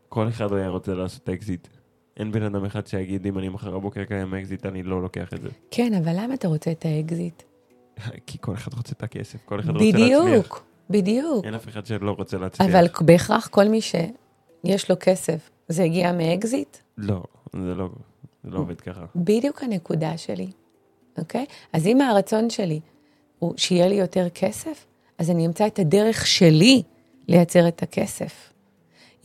[0.10, 1.68] כל אחד היה רוצה לעשות אקזיט.
[2.18, 5.42] אין בן אדם אחד שיגיד, אם אני מחר בבוקר קיים אקזיט, אני לא לוקח את
[5.42, 5.50] זה.
[5.72, 7.44] כן, אבל למה אתה רוצה את האקזיט?
[8.28, 10.22] כי כל אחד רוצה את הכסף, כל אחד רוצה להצליח.
[10.22, 11.46] בדיוק, בדיוק.
[11.46, 12.70] אין אף אחד שלא רוצה להצליח.
[12.70, 16.78] אבל בהכרח כל מי שיש לו כסף, זה הגיע מאקזיט?
[16.98, 17.24] לא,
[17.54, 17.90] זה לא,
[18.44, 19.06] זה לא עובד ככה.
[19.16, 20.48] בדיוק הנקודה שלי,
[21.18, 21.46] אוקיי?
[21.74, 22.80] אז אם הרצון שלי
[23.40, 24.86] הוא שיהיה לי יותר כסף,
[25.18, 26.84] אז אני אמצא את הדרך שלי
[27.28, 28.54] לייצר את הכסף.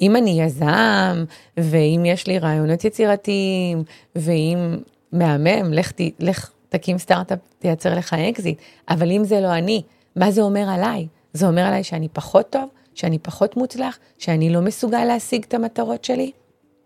[0.01, 1.25] אם אני יזם,
[1.57, 3.85] ואם יש לי רעיונות יצירתיים,
[4.17, 4.77] ואם
[5.13, 8.59] מהמם, לך, ת, לך תקים סטארט-אפ, תייצר לך אקזיט,
[8.89, 9.83] אבל אם זה לא אני,
[10.17, 11.07] מה זה אומר עליי?
[11.33, 16.05] זה אומר עליי שאני פחות טוב, שאני פחות מוצלח, שאני לא מסוגל להשיג את המטרות
[16.05, 16.31] שלי?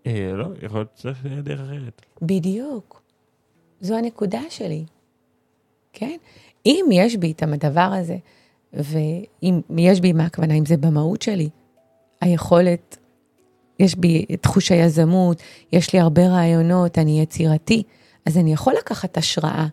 [0.07, 2.03] אה, לא, יכול להיות שצריך דרך אחרת.
[2.23, 3.03] בדיוק.
[3.81, 4.85] זו הנקודה שלי,
[5.93, 6.17] כן?
[6.67, 8.17] אם יש בי את הדבר הזה,
[8.73, 11.49] ואם יש בי, מה הכוונה, אם זה במהות שלי,
[12.21, 12.97] היכולת,
[13.79, 17.83] יש בי ת'חוש היזמות, יש לי הרבה רעיונות, אני יצירתי,
[18.27, 19.67] אז אני יכול לקחת השראה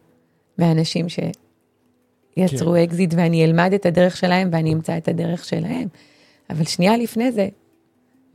[0.58, 2.78] מאנשים שיצרו כן.
[2.84, 5.88] אקזיט ואני אלמד את הדרך שלהם ואני אמצא את הדרך שלהם.
[6.50, 7.50] אבל שנייה לפני זה,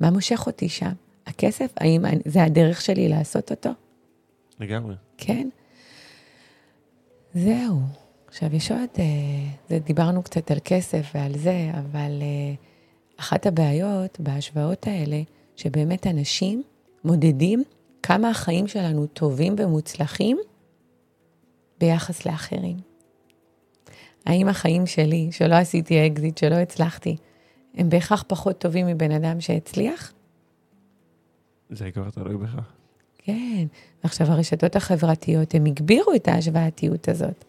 [0.01, 0.93] מה מושך אותי שם?
[1.27, 1.73] הכסף?
[1.77, 3.71] האם זה הדרך שלי לעשות אותו?
[4.61, 4.95] לגמרי.
[5.19, 5.49] כן.
[7.35, 7.81] זהו.
[8.29, 12.55] עכשיו, יש עוד, אה, דיברנו קצת על כסף ועל זה, אבל אה,
[13.17, 15.23] אחת הבעיות בהשוואות האלה,
[15.57, 16.63] שבאמת אנשים
[17.05, 17.63] מודדים
[18.03, 20.39] כמה החיים שלנו טובים ומוצלחים
[21.81, 22.77] ביחס לאחרים.
[24.27, 27.17] האם החיים שלי, שלא עשיתי אקזיט, שלא הצלחתי,
[27.75, 30.13] הם בהכרח פחות טובים מבן אדם שהצליח?
[31.71, 32.59] זה כבר תלוי בך.
[33.19, 33.67] כן.
[34.05, 37.45] ועכשיו הרשתות החברתיות, הם הגבירו את ההשוואתיות הזאת.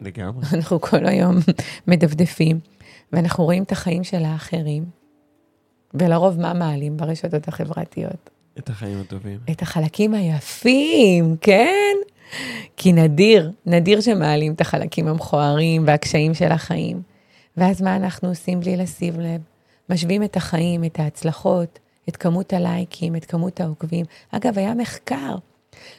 [0.00, 0.46] לגמרי.
[0.54, 1.36] אנחנו כל היום
[1.88, 2.60] מדפדפים,
[3.12, 4.84] ואנחנו רואים את החיים של האחרים,
[5.94, 8.30] ולרוב מה מעלים ברשתות החברתיות?
[8.58, 9.38] את החיים הטובים.
[9.50, 11.96] את החלקים היפים, כן?
[12.76, 17.02] כי נדיר, נדיר שמעלים את החלקים המכוערים והקשיים של החיים.
[17.56, 19.40] ואז מה אנחנו עושים בלי לשים לב?
[19.88, 21.78] משווים את החיים, את ההצלחות,
[22.08, 24.06] את כמות הלייקים, את כמות העוקבים.
[24.30, 25.36] אגב, היה מחקר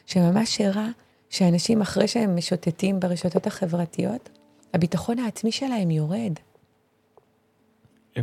[0.06, 0.90] שממש הראה
[1.30, 4.30] שאנשים אחרי שהם משוטטים ברשתות החברתיות,
[4.74, 6.34] הביטחון העצמי שלהם יורד.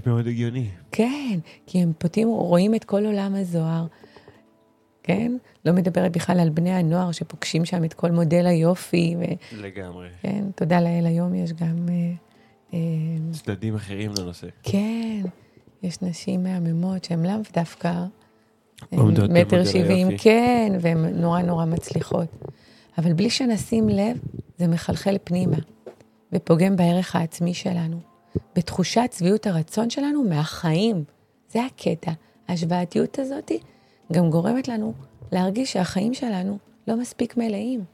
[0.07, 0.69] מאוד הגיוני.
[0.93, 3.87] כן, כי הם פותים, רואים את כל עולם הזוהר,
[5.03, 5.33] כן?
[5.65, 9.17] לא מדברת בכלל על בני הנוער שפוגשים שם את כל מודל היופי.
[9.19, 9.23] ו...
[9.63, 10.09] לגמרי.
[10.23, 11.89] כן, תודה לאל, היום יש גם...
[11.89, 12.13] אה,
[12.75, 12.79] אה,
[13.33, 14.47] צדדים אחרים לנושא.
[14.63, 15.23] כן,
[15.83, 18.05] יש נשים מהממות שהן לאו דווקא
[19.31, 22.29] מטר שבעים, כן, והן נורא נורא מצליחות.
[22.99, 24.17] אבל בלי שנשים לב,
[24.59, 25.57] זה מחלחל פנימה,
[26.33, 28.01] ופוגם בערך העצמי שלנו,
[28.57, 31.05] בתחושת שביעות הרצון שלנו מהחיים.
[31.53, 32.13] זה הקטע.
[32.49, 33.53] ההשוואתיות הזאת
[34.13, 34.93] גם גורמת לנו
[35.33, 37.85] להרגיש שהחיים שלנו לא מספיק מלאים.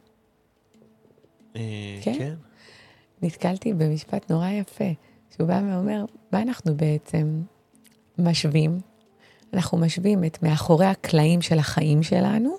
[1.54, 1.60] כן?
[2.02, 2.34] כן.
[3.22, 4.84] נתקלתי במשפט נורא יפה,
[5.36, 7.42] שהוא בא ואומר, מה אנחנו בעצם
[8.18, 8.80] משווים?
[9.54, 12.56] אנחנו משווים את מאחורי הקלעים של החיים שלנו,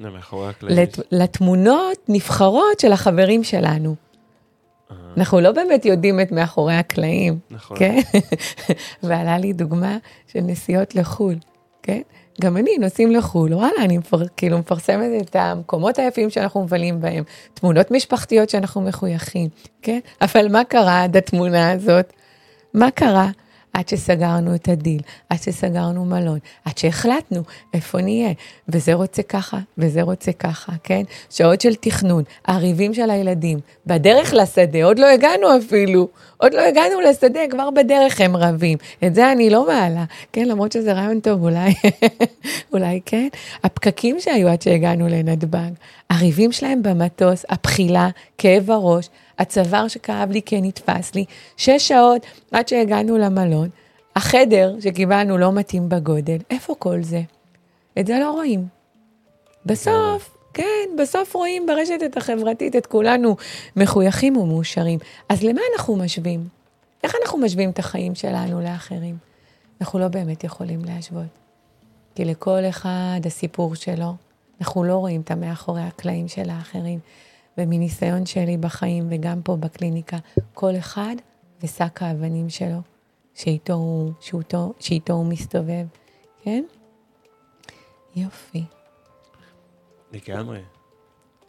[0.00, 0.78] מאחורי הקלעים.
[0.78, 3.94] לת, לתמונות נבחרות של החברים שלנו.
[5.16, 7.76] אנחנו לא באמת יודעים את מאחורי הקלעים, נכון.
[7.78, 8.00] כן?
[9.02, 9.96] ועלה לי דוגמה
[10.26, 11.34] של נסיעות לחו"ל,
[11.82, 12.00] כן?
[12.40, 17.24] גם אני, נוסעים לחו"ל, וואלה, אני מפר, כאילו מפרסמת את המקומות היפים שאנחנו מבלים בהם,
[17.54, 19.48] תמונות משפחתיות שאנחנו מחויכים,
[19.82, 19.98] כן?
[20.20, 22.12] אבל מה קרה עד התמונה הזאת?
[22.74, 23.30] מה קרה?
[23.72, 27.42] עד שסגרנו את הדיל, עד שסגרנו מלון, עד שהחלטנו
[27.74, 28.32] איפה נהיה,
[28.68, 31.02] וזה רוצה ככה, וזה רוצה ככה, כן?
[31.30, 37.00] שעות של תכנון, הריבים של הילדים, בדרך לשדה, עוד לא הגענו אפילו, עוד לא הגענו
[37.00, 38.78] לשדה, כבר בדרך הם רבים.
[39.06, 40.48] את זה אני לא מעלה, כן?
[40.48, 41.74] למרות שזה רעיון טוב, אולי,
[42.72, 43.28] אולי כן.
[43.64, 45.70] הפקקים שהיו עד שהגענו לנתב"ג,
[46.10, 49.08] הריבים שלהם במטוס, הבחילה, כאב הראש,
[49.40, 51.24] הצוואר שכאב לי כי נתפס לי,
[51.56, 53.68] שש שעות עד שהגענו למלון,
[54.16, 57.22] החדר שקיבלנו לא מתאים בגודל, איפה כל זה?
[57.98, 58.66] את זה לא רואים.
[59.66, 63.36] בסוף, כן, בסוף רואים ברשת החברתית את כולנו
[63.76, 64.98] מחויכים ומאושרים.
[65.28, 66.48] אז למה אנחנו משווים?
[67.04, 69.16] איך אנחנו משווים את החיים שלנו לאחרים?
[69.80, 71.26] אנחנו לא באמת יכולים להשוות.
[72.14, 74.14] כי לכל אחד הסיפור שלו,
[74.60, 76.98] אנחנו לא רואים את המאחורי הקלעים של האחרים.
[77.60, 80.16] ומניסיון שלי בחיים וגם פה בקליניקה,
[80.54, 81.16] כל אחד
[81.62, 82.80] ושק האבנים שלו,
[83.34, 85.86] שאיתו הוא, שאיתו, שאיתו הוא מסתובב,
[86.42, 86.64] כן?
[88.16, 88.64] יופי.
[90.12, 90.60] לגמרי.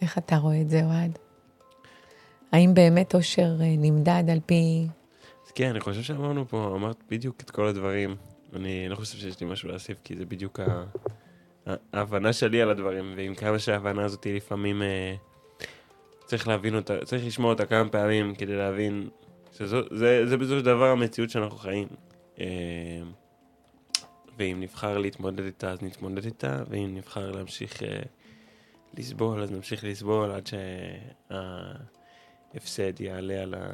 [0.02, 1.20] איך אתה רואה את זה, אוהד?
[2.52, 4.88] האם באמת אושר אה, נמדד על פי...
[5.56, 8.16] כן, אני חושב שאמרנו פה, אמרת בדיוק את כל הדברים.
[8.56, 10.84] אני לא חושב שיש לי משהו להוסיף, כי זה בדיוק ה...
[11.94, 14.82] ההבנה שלי על הדברים, ועם כמה שההבנה הזאת היא לפעמים...
[14.82, 15.16] אה,
[16.32, 19.10] צריך להבין אותה, צריך לשמוע אותה כמה פעמים כדי להבין
[19.54, 21.88] שזו, זה, זה בסופו של דבר המציאות שאנחנו חיים.
[22.40, 22.46] אה,
[24.38, 28.00] ואם נבחר להתמודד איתה, אז נתמודד איתה, ואם נבחר להמשיך אה,
[28.98, 30.50] לסבול, אז נמשיך לסבול עד
[32.54, 33.74] שההפסד יעלה על, ה,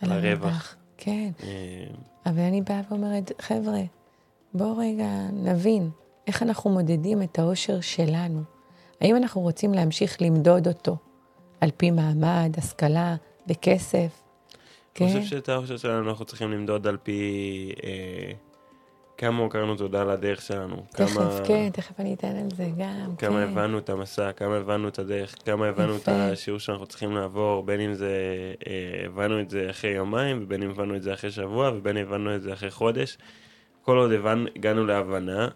[0.00, 0.76] על הרווח.
[0.96, 1.86] כן, אה,
[2.26, 3.82] אבל אני באה ואומרת, חבר'ה,
[4.54, 5.90] בואו רגע נבין
[6.26, 8.42] איך אנחנו מודדים את האושר שלנו.
[9.00, 10.96] האם אנחנו רוצים להמשיך למדוד אותו
[11.60, 13.16] על פי מעמד, השכלה,
[13.46, 14.22] בכסף.
[15.00, 15.26] אני חושב כן?
[15.26, 18.32] שאת האושר שלנו אנחנו צריכים למדוד על פי אה,
[19.18, 20.82] כמה הוקרנו תודה על הדרך שלנו.
[20.90, 23.16] תכף, כמה, כן, תכף אני אתן על זה גם.
[23.18, 23.50] כמה כן.
[23.50, 27.80] הבנו את המסע, כמה הבנו את הדרך, כמה הבנו את השיעור שאנחנו צריכים לעבור, בין
[27.80, 28.14] אם זה,
[28.66, 32.06] אה, הבנו את זה אחרי יומיים, ובין אם הבנו את זה אחרי שבוע, ובין אם
[32.06, 33.18] הבנו את זה אחרי חודש.
[33.82, 35.48] כל עוד הבנ, הגענו להבנה,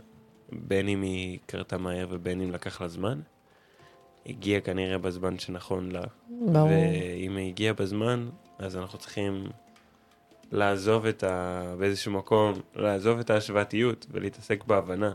[0.53, 3.21] בין אם היא קרתה מהר ובין אם לקח לה זמן,
[4.27, 6.03] הגיעה כנראה בזמן שנכון לה.
[6.29, 6.69] ברור.
[6.69, 8.29] ואם היא הגיעה בזמן,
[8.59, 9.47] אז אנחנו צריכים
[10.53, 11.63] לעזוב את ה...
[11.79, 15.13] באיזשהו מקום, לעזוב את ההשוואתיות ולהתעסק בהבנה.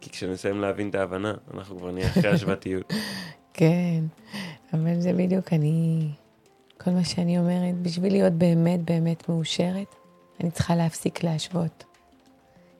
[0.00, 2.92] כי כשנסיים להבין את ההבנה, אנחנו כבר נהיה אחרי השוואתיות.
[3.54, 4.04] כן,
[4.72, 6.08] אבל זה בדיוק אני...
[6.78, 9.94] כל מה שאני אומרת, בשביל להיות באמת באמת מאושרת,
[10.40, 11.84] אני צריכה להפסיק להשוות.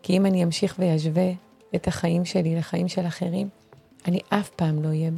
[0.02, 1.30] כי אם אני אמשיך וישווה
[1.74, 3.48] את החיים שלי לחיים של אחרים,
[4.08, 5.10] אני אף פעם לא אהיה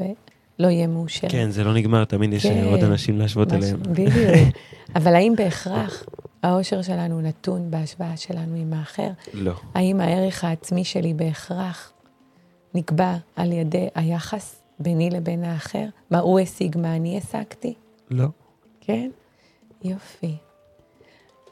[0.59, 1.29] לא יהיה מאושר.
[1.29, 3.65] כן, זה לא נגמר, תמיד יש כן, עוד אנשים להשוות מש...
[3.65, 3.83] אליהם.
[3.83, 4.57] בדיוק.
[4.97, 6.05] אבל האם בהכרח
[6.43, 9.11] האושר שלנו נתון בהשוואה שלנו עם האחר?
[9.35, 9.53] לא.
[9.75, 11.93] האם הערך העצמי שלי בהכרח
[12.75, 15.85] נקבע על ידי היחס ביני לבין האחר?
[16.11, 17.75] מה הוא השיג, מה אני השגתי?
[18.11, 18.27] לא.
[18.81, 19.11] כן?
[19.85, 20.37] יופי.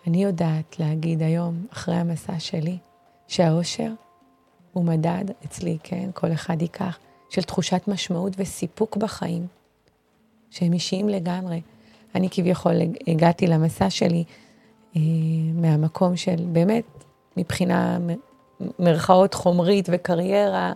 [0.06, 2.78] אני יודעת להגיד היום, אחרי המסע שלי,
[3.28, 3.92] שהאושר
[4.72, 6.10] הוא מדד אצלי, כן?
[6.14, 6.98] כל אחד ייקח.
[7.32, 9.46] של תחושת משמעות וסיפוק בחיים,
[10.50, 11.60] שהם אישיים לגמרי.
[12.14, 12.72] אני כביכול
[13.06, 14.24] הגעתי למסע שלי
[14.96, 15.00] אה,
[15.54, 16.84] מהמקום של באמת,
[17.36, 17.98] מבחינה
[18.78, 20.72] מרכאות חומרית וקריירה,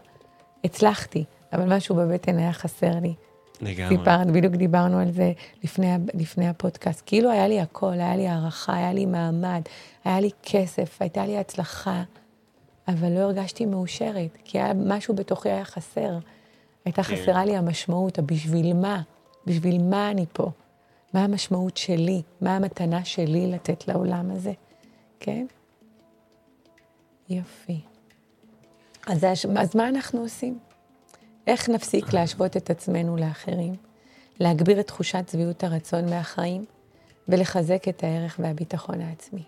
[0.64, 3.14] הצלחתי, אבל משהו בבטן היה חסר לי.
[3.60, 3.96] לגמרי.
[3.96, 5.32] סיפרת, בדיוק דיברנו על זה
[5.64, 7.02] לפני, לפני הפודקאסט.
[7.06, 9.62] כאילו היה לי הכל, היה לי הערכה, היה לי מעמד,
[10.04, 12.02] היה לי כסף, הייתה לי הצלחה,
[12.88, 16.18] אבל לא הרגשתי מאושרת, כי היה משהו בתוכי היה חסר.
[16.86, 17.16] הייתה כן.
[17.16, 19.02] חסרה לי המשמעות, הבשביל מה?
[19.46, 20.50] בשביל מה אני פה?
[21.14, 22.22] מה המשמעות שלי?
[22.40, 24.52] מה המתנה שלי לתת לעולם הזה?
[25.20, 25.46] כן?
[27.28, 27.80] יופי.
[29.06, 29.24] אז,
[29.58, 30.58] אז מה אנחנו עושים?
[31.46, 33.74] איך נפסיק להשוות את עצמנו לאחרים,
[34.40, 36.64] להגביר את תחושת שביעות הרצון מהחיים
[37.28, 39.42] ולחזק את הערך והביטחון העצמי?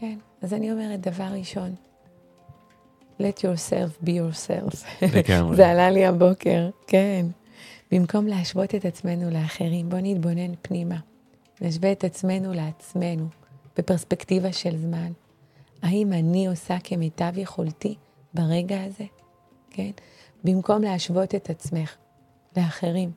[0.00, 1.74] כן, אז אני אומרת, דבר ראשון,
[3.20, 5.04] let yourself be yourself.
[5.16, 5.56] לגמרי.
[5.56, 7.26] זה עלה לי הבוקר, כן.
[7.92, 10.96] במקום להשוות את עצמנו לאחרים, בואו נתבונן פנימה.
[11.60, 13.28] נשווה את עצמנו לעצמנו,
[13.76, 15.12] בפרספקטיבה של זמן.
[15.82, 17.94] האם אני עושה כמיטב יכולתי
[18.34, 19.04] ברגע הזה?
[19.70, 19.90] כן?
[20.44, 21.96] במקום להשוות את עצמך
[22.56, 23.10] לאחרים,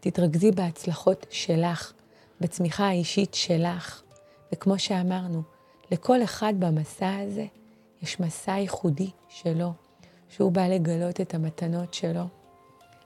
[0.00, 1.92] תתרכזי בהצלחות שלך,
[2.40, 4.02] בצמיחה האישית שלך.
[4.52, 5.42] וכמו שאמרנו,
[5.90, 7.46] לכל אחד במסע הזה
[8.02, 9.72] יש מסע ייחודי שלו,
[10.28, 12.24] שהוא בא לגלות את המתנות שלו.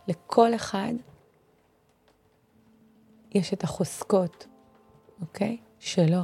[0.09, 0.93] לכל אחד
[3.35, 4.47] יש את החוזקות,
[5.21, 5.57] אוקיי?
[5.79, 6.23] שלו.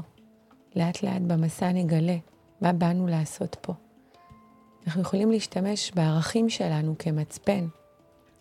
[0.76, 2.16] לאט לאט במסע נגלה
[2.60, 3.72] מה באנו לעשות פה.
[4.86, 7.66] אנחנו יכולים להשתמש בערכים שלנו כמצפן,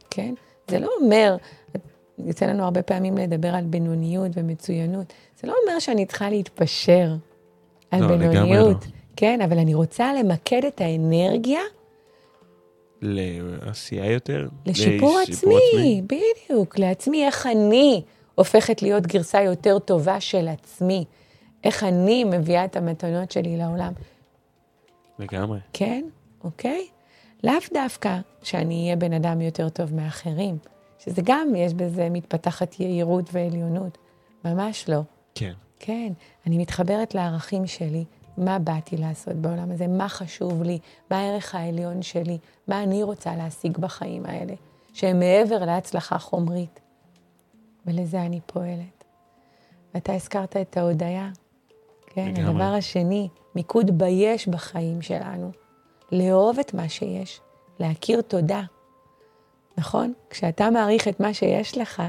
[0.09, 0.33] כן?
[0.67, 1.37] זה לא אומר,
[2.17, 7.15] יוצא לנו הרבה פעמים לדבר על בינוניות ומצוינות, זה לא אומר שאני צריכה להתפשר
[7.91, 8.91] על לא, לגמרי בינוניות, לא.
[9.17, 9.41] כן?
[9.41, 11.61] אבל אני רוצה למקד את האנרגיה
[13.01, 14.47] לעשייה יותר?
[14.65, 18.01] לשיפור עצמי, בדיוק, לעצמי, איך אני
[18.35, 21.05] הופכת להיות גרסה יותר טובה של עצמי,
[21.63, 23.93] איך אני מביאה את המתנות שלי לעולם,
[25.19, 25.59] לגמרי.
[25.73, 26.05] כן?
[26.43, 26.87] אוקיי?
[27.43, 30.57] לאו דווקא שאני אהיה בן אדם יותר טוב מאחרים,
[30.99, 33.97] שזה גם, יש בזה מתפתחת יהירות ועליונות,
[34.45, 35.01] ממש לא.
[35.35, 35.53] כן.
[35.79, 36.13] כן,
[36.47, 38.05] אני מתחברת לערכים שלי,
[38.37, 40.79] מה באתי לעשות בעולם הזה, מה חשוב לי,
[41.11, 44.53] מה הערך העליון שלי, מה אני רוצה להשיג בחיים האלה,
[44.93, 46.79] שהם מעבר להצלחה חומרית.
[47.85, 49.03] ולזה אני פועלת.
[49.93, 51.29] ואתה הזכרת את ההודיה.
[52.07, 52.43] כן, לגמרי.
[52.43, 55.51] הדבר השני, מיקוד ביש בחיים שלנו.
[56.11, 57.41] לאהוב את מה שיש,
[57.79, 58.61] להכיר תודה.
[59.77, 60.13] נכון?
[60.29, 62.03] כשאתה מעריך את מה שיש לך,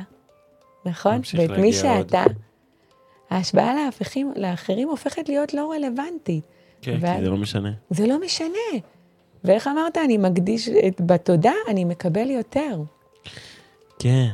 [0.85, 1.21] נכון?
[1.39, 2.09] ואת מי להגיע עוד.
[2.09, 2.25] שאתה,
[3.31, 6.45] ההשוואה לאחרים, לאחרים הופכת להיות לא רלוונטית.
[6.83, 7.73] כן, ואז- כי זה לא משנה.
[7.91, 8.79] זה לא משנה.
[9.45, 12.81] ואיך אמרת, אני מקדיש את, בתודה, אני מקבל יותר.
[13.99, 14.29] כן.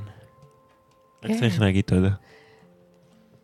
[1.23, 1.41] רק כן.
[1.41, 2.11] צריך להגיד תודה.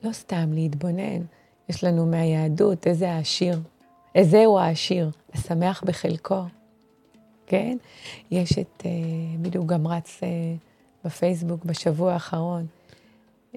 [0.02, 1.22] לא סתם להתבונן.
[1.68, 3.58] יש לנו מהיהדות, איזה העשיר,
[4.14, 6.42] איזהו העשיר, השמח בחלקו,
[7.46, 7.76] כן?
[8.30, 8.90] יש את, אה,
[9.42, 10.28] בדיוק גם רץ אה,
[11.04, 12.66] בפייסבוק בשבוע האחרון,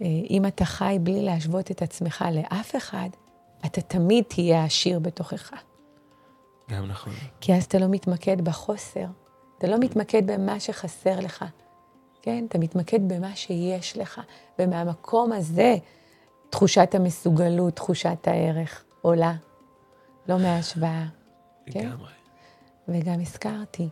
[0.01, 3.10] אם אתה חי בלי להשוות את עצמך לאף אחד,
[3.65, 5.51] אתה תמיד תהיה עשיר בתוכך.
[6.69, 7.13] גם נכון.
[7.41, 9.06] כי אז אתה לא מתמקד בחוסר,
[9.58, 11.45] אתה לא מתמקד במה שחסר לך,
[12.21, 12.45] כן?
[12.49, 14.21] אתה מתמקד במה שיש לך,
[14.60, 15.75] ומהמקום הזה
[16.49, 19.34] תחושת המסוגלות, תחושת הערך עולה,
[20.29, 21.06] לא מההשוואה.
[21.65, 21.79] כן.
[21.79, 22.12] לגמרי.
[22.88, 23.89] וגם הזכרתי,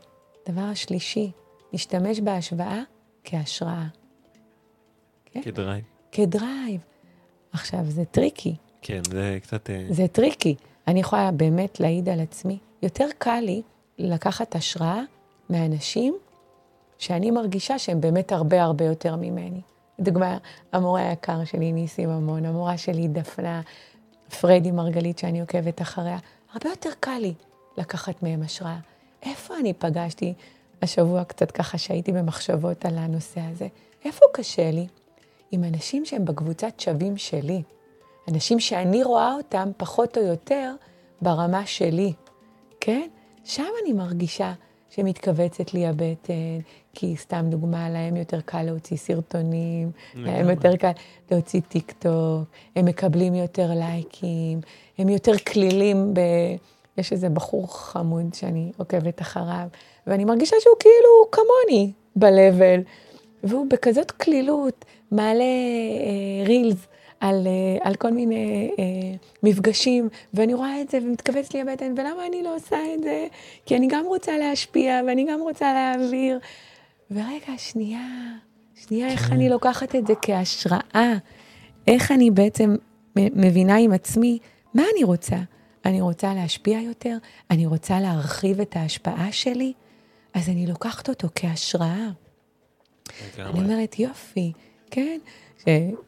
[0.49, 1.31] דבר השלישי,
[1.71, 2.81] להשתמש בהשוואה
[3.23, 3.85] כהשראה,
[5.31, 5.41] כן?
[5.41, 5.83] כ drive.
[6.11, 6.81] כ drive.
[7.53, 9.69] עכשיו, זה tricky, כן, זה קצת...
[9.69, 10.55] אה, זה tricky.
[10.87, 12.57] אני יכולה באמת להעיד על עצמי.
[12.81, 13.61] יותר קל לי
[13.97, 15.01] לקחת השראה
[15.49, 16.17] מאנשים
[16.97, 19.61] שאני מרגישה שהם באמת הרבה הרבה יותר ממני.
[19.99, 20.37] לדוגמה,
[20.71, 23.61] המורה היקר שלי, ניסי ממון, המורה שלי, דפנה,
[24.41, 26.17] פריידי מרגלית, שאני עוקבת אחריה,
[26.53, 27.33] הרבה יותר קל לי
[27.77, 28.77] לקחת מהם השראה.
[29.23, 30.33] איפה אני פגשתי
[30.81, 33.67] השבוע קצת ככה שהייתי במחשבות על הנושא הזה?
[34.05, 34.87] איפה קשה לי?
[35.51, 37.61] עם אנשים שהם בקבוצת שווים שלי.
[38.31, 40.73] אנשים שאני רואה אותם פחות או יותר
[41.21, 42.13] ברמה שלי,
[42.79, 43.07] כן?
[43.43, 44.53] שם אני מרגישה
[44.89, 46.59] שמתכווצת לי הבטן,
[46.93, 50.49] כי סתם דוגמה, להם יותר קל להוציא סרטונים, להם.
[50.49, 50.91] יותר קל
[51.31, 52.43] להוציא טיק טוק,
[52.75, 54.61] הם מקבלים יותר לייקים,
[54.97, 56.19] הם יותר כלילים ב...
[56.97, 59.67] יש איזה בחור חמוד שאני עוקבת אחריו,
[60.07, 62.81] ואני מרגישה שהוא כאילו כמוני ב-level,
[63.43, 66.87] והוא בכזאת קלילות מעלה אה, רילס
[67.19, 68.83] על, אה, על כל מיני אה,
[69.43, 73.27] מפגשים, ואני רואה את זה ומתכווצת לי הבטן, ולמה אני לא עושה את זה?
[73.65, 76.39] כי אני גם רוצה להשפיע ואני גם רוצה להעביר.
[77.11, 78.07] ורגע, שנייה,
[78.75, 81.13] שנייה, איך אני לוקחת את זה כהשראה?
[81.87, 82.75] איך אני בעצם
[83.15, 84.39] מבינה עם עצמי
[84.73, 85.35] מה אני רוצה?
[85.85, 87.17] אני רוצה להשפיע יותר?
[87.51, 89.73] אני רוצה להרחיב את ההשפעה שלי?
[90.33, 92.07] אז אני לוקחת אותו כהשראה.
[93.39, 93.59] אני.
[93.59, 94.51] אומרת, יופי,
[94.91, 95.19] כן?
[95.57, 95.63] ש...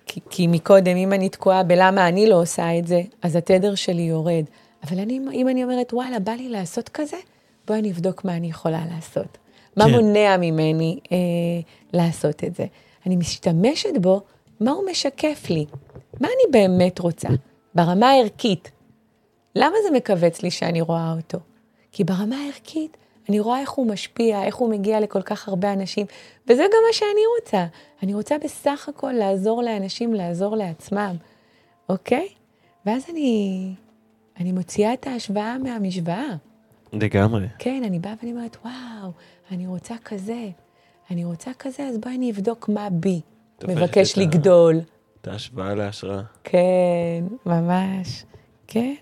[0.06, 4.02] כי, כי מקודם, אם אני תקועה בלמה אני לא עושה את זה, אז התדר שלי
[4.02, 4.44] יורד.
[4.84, 7.18] אבל אני, אם אני אומרת, וואלה, בא לי לעשות כזה,
[7.68, 9.38] בואי אני אבדוק מה אני יכולה לעשות.
[9.78, 9.92] מה כן.
[9.92, 11.18] מונע ממני אה,
[11.94, 12.66] לעשות את זה?
[13.06, 14.22] אני משתמשת בו,
[14.60, 15.66] מה הוא משקף לי?
[16.22, 17.28] מה אני באמת רוצה?
[17.76, 18.72] ברמה הערכית.
[19.56, 21.38] למה זה מכווץ לי שאני רואה אותו?
[21.92, 22.98] כי ברמה הערכית,
[23.30, 26.06] אני רואה איך הוא משפיע, איך הוא מגיע לכל כך הרבה אנשים,
[26.48, 27.66] וזה גם מה שאני רוצה.
[28.04, 31.16] אני רוצה בסך הכל לעזור לאנשים לעזור לעצמם,
[31.90, 32.28] אוקיי?
[32.86, 33.74] ואז אני,
[34.40, 36.36] אני מוציאה את ההשוואה מהמשוואה.
[36.94, 37.48] לגמרי.
[37.60, 39.12] כן, אני באה ואני אומרת, וואו,
[39.52, 40.48] אני רוצה כזה,
[41.12, 43.22] אני רוצה כזה, אז בואי אני אבדוק מה בי
[43.68, 44.80] מבקש לגדול.
[45.22, 46.22] את ההשוואה להשראה.
[46.44, 48.24] כן, ממש,
[48.68, 48.94] כן.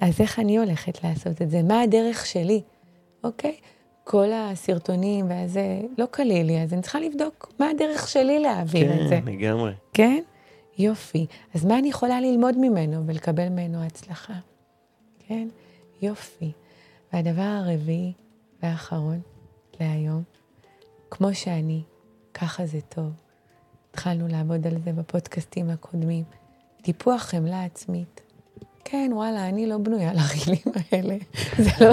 [0.00, 1.62] אז איך אני הולכת לעשות את זה?
[1.62, 2.62] מה הדרך שלי,
[3.24, 3.56] אוקיי?
[4.04, 9.08] כל הסרטונים והזה לא קליל לי, אז אני צריכה לבדוק מה הדרך שלי להעביר את
[9.08, 9.72] זה, כן, לגמרי.
[9.92, 10.22] כן?
[10.78, 11.26] יופי.
[11.54, 14.34] אז מה אני יכולה ללמוד ממנו ולקבל ממנו הצלחה?
[15.28, 15.48] כן?
[16.02, 16.52] יופי.
[17.12, 18.12] והדבר הרביעי
[18.62, 19.20] והאחרון
[19.80, 20.22] להיום,
[21.10, 21.82] כמו שאני,
[22.34, 23.12] ככה זה טוב.
[23.90, 26.24] התחלנו לעבוד על זה בפודקאסטים הקודמים.
[26.82, 28.20] טיפוח חמלה עצמית.
[28.90, 31.16] כן, וואלה, אני לא בנויה לרילים האלה.
[31.64, 31.92] זה לא...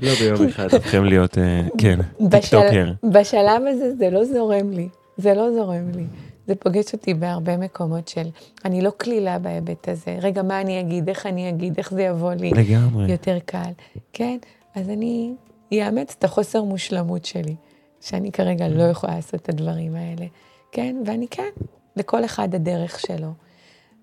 [0.00, 1.98] לא ביום אחד צריכים להיות, אה, כן,
[2.30, 2.92] טיקטוקר.
[3.02, 4.88] בשלב הזה זה לא זורם לי.
[5.16, 6.04] זה לא זורם לי.
[6.46, 8.28] זה פוגש אותי בהרבה מקומות של,
[8.64, 10.18] אני לא קלילה בהיבט הזה.
[10.22, 12.50] רגע, מה אני אגיד, איך אני אגיד, איך זה יבוא לי.
[12.50, 13.12] לגמרי.
[13.12, 13.70] יותר קל.
[14.12, 14.38] כן,
[14.74, 15.32] אז אני
[15.72, 17.54] אאמץ את החוסר מושלמות שלי,
[18.00, 20.26] שאני כרגע לא יכולה לעשות את הדברים האלה.
[20.72, 21.50] כן, ואני כן,
[21.96, 23.32] לכל אחד הדרך שלו.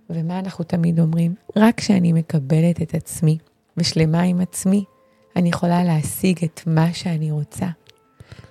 [0.10, 1.36] ומה אנחנו תמיד אומרים?
[1.56, 3.38] רק כשאני מקבלת את עצמי
[3.78, 4.84] ושלמה עם עצמי,
[5.36, 7.68] אני יכולה להשיג את מה שאני רוצה.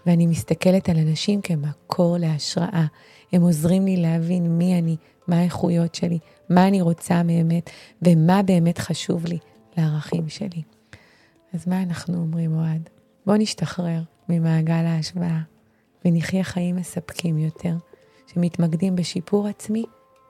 [0.07, 2.87] ואני מסתכלת על אנשים כמקור להשראה.
[3.33, 4.97] הם עוזרים לי להבין מי אני,
[5.29, 6.19] מה האיכויות שלי,
[6.51, 7.71] מה אני רוצה באמת,
[8.03, 9.39] ומה באמת חשוב לי
[9.77, 10.63] לערכים שלי.
[11.55, 12.91] אז מה אנחנו אומרים, אוהד?
[13.27, 15.41] בוא נשתחרר ממעגל ההשוואה
[16.05, 17.75] ונחיה חיים מספקים יותר,
[18.27, 19.85] שמתמקדים בשיפור עצמי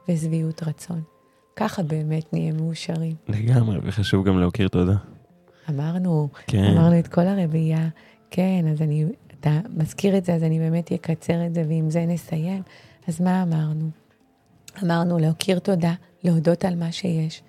[0.08, 1.15] ושביעות רצון.
[1.56, 3.14] ככה באמת נהיה מאושרים.
[3.28, 4.96] לגמרי, וחשוב גם להכיר תודה.
[5.70, 6.64] אמרנו, כן.
[6.64, 7.88] אמרנו את כל הרביעייה,
[8.30, 9.04] כן, אז אני,
[9.40, 12.62] אתה מזכיר את זה, אז אני באמת אקצר את זה, ועם זה נסיים.
[13.08, 13.90] אז מה אמרנו?
[14.82, 15.94] אמרנו להכיר תודה,
[16.24, 17.42] להודות על מה שיש,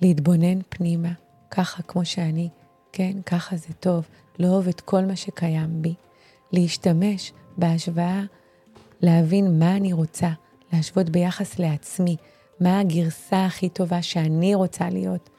[0.00, 1.12] להתבונן פנימה,
[1.50, 2.48] ככה כמו שאני,
[2.92, 4.08] כן, ככה זה טוב,
[4.38, 5.94] לאהוב את כל מה שקיים בי,
[6.52, 8.22] להשתמש בהשוואה,
[9.00, 10.30] להבין מה אני רוצה,
[10.72, 12.16] להשוות ביחס לעצמי,
[12.60, 15.30] מה הגרסה הכי טובה שאני רוצה להיות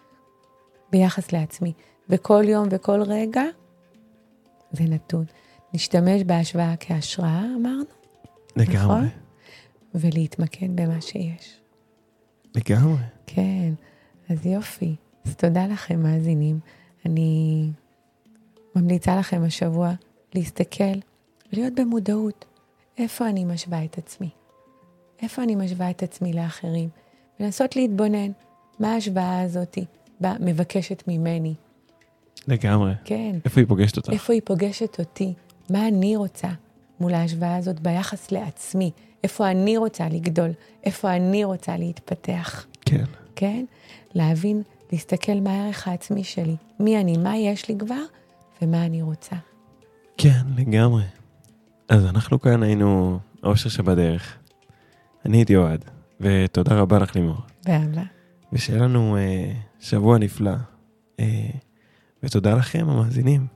[0.92, 1.74] ביחס לעצמי.
[2.10, 3.44] וכל יום וכל רגע
[4.72, 5.26] זה נתון.
[5.74, 7.84] נשתמש בהשוואה כהשראה, אמרנו?
[8.56, 8.78] לגמרי.
[8.78, 9.08] נכון?
[9.96, 11.60] ולהתמקד במה שיש.
[12.56, 13.04] לגמרי.
[13.26, 13.74] כן,
[14.30, 14.96] אז יופי.
[15.26, 16.60] אז תודה לכם, מאזינים.
[17.06, 17.70] אני
[18.76, 19.92] ממליצה לכם השבוע
[20.36, 21.00] להסתכל
[21.54, 22.46] ולהיות במודעות.
[22.98, 24.30] איפה אני משווה את עצמי?
[25.22, 26.90] איפה אני משווה את עצמי לאחרים?
[27.40, 28.32] ולנסות להתבונן,
[28.80, 29.78] מה ההשוואה הזאת
[30.22, 31.54] מבקשת ממני?
[32.48, 32.94] לגמרי.
[33.04, 33.36] כן.
[33.46, 34.10] איפה היא פוגשת אותך?
[34.10, 35.34] איפה היא פוגשת אותי?
[35.70, 36.48] מה אני רוצה
[37.00, 38.92] מול ההשוואה הזאת ביחס לעצמי?
[39.24, 40.52] איפה אני רוצה לגדול?
[40.84, 42.66] איפה אני רוצה להתפתח?
[42.86, 43.06] כן.
[43.36, 43.66] כן?
[44.14, 44.62] להבין,
[44.92, 46.56] להסתכל מה הערך העצמי שלי.
[46.80, 48.02] מי אני, מה יש לי כבר,
[48.62, 49.36] ומה אני רוצה.
[50.18, 51.04] כן, לגמרי.
[51.90, 54.38] אז אנחנו כאן היינו אושר שבדרך.
[55.26, 55.86] אני הייתי אוהד,
[56.22, 57.38] ותודה רבה לך לימור.
[57.66, 58.02] באהבה.
[58.54, 60.52] ושיהיה לנו אה, שבוע נפלא.
[61.20, 61.50] אה,
[62.24, 63.48] ותודה לכם, המאזינים.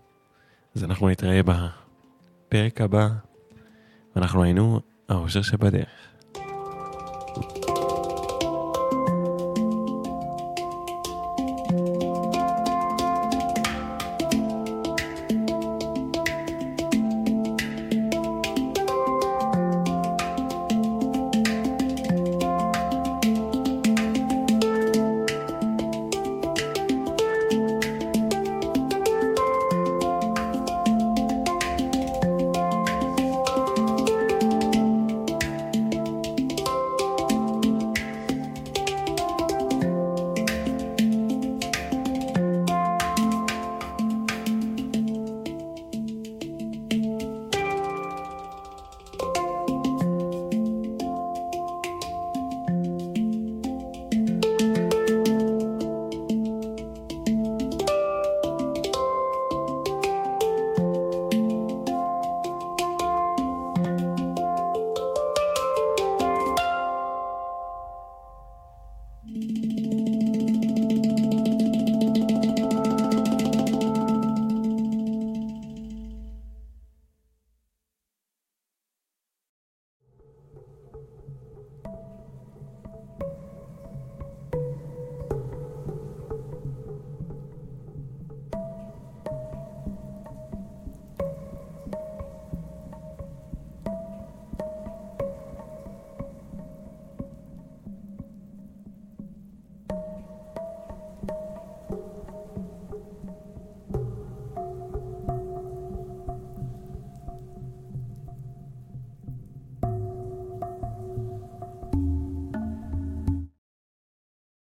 [0.76, 3.09] אז אנחנו נתראה בפרק הבא,
[4.16, 6.11] ואנחנו היינו האושר שבדרך.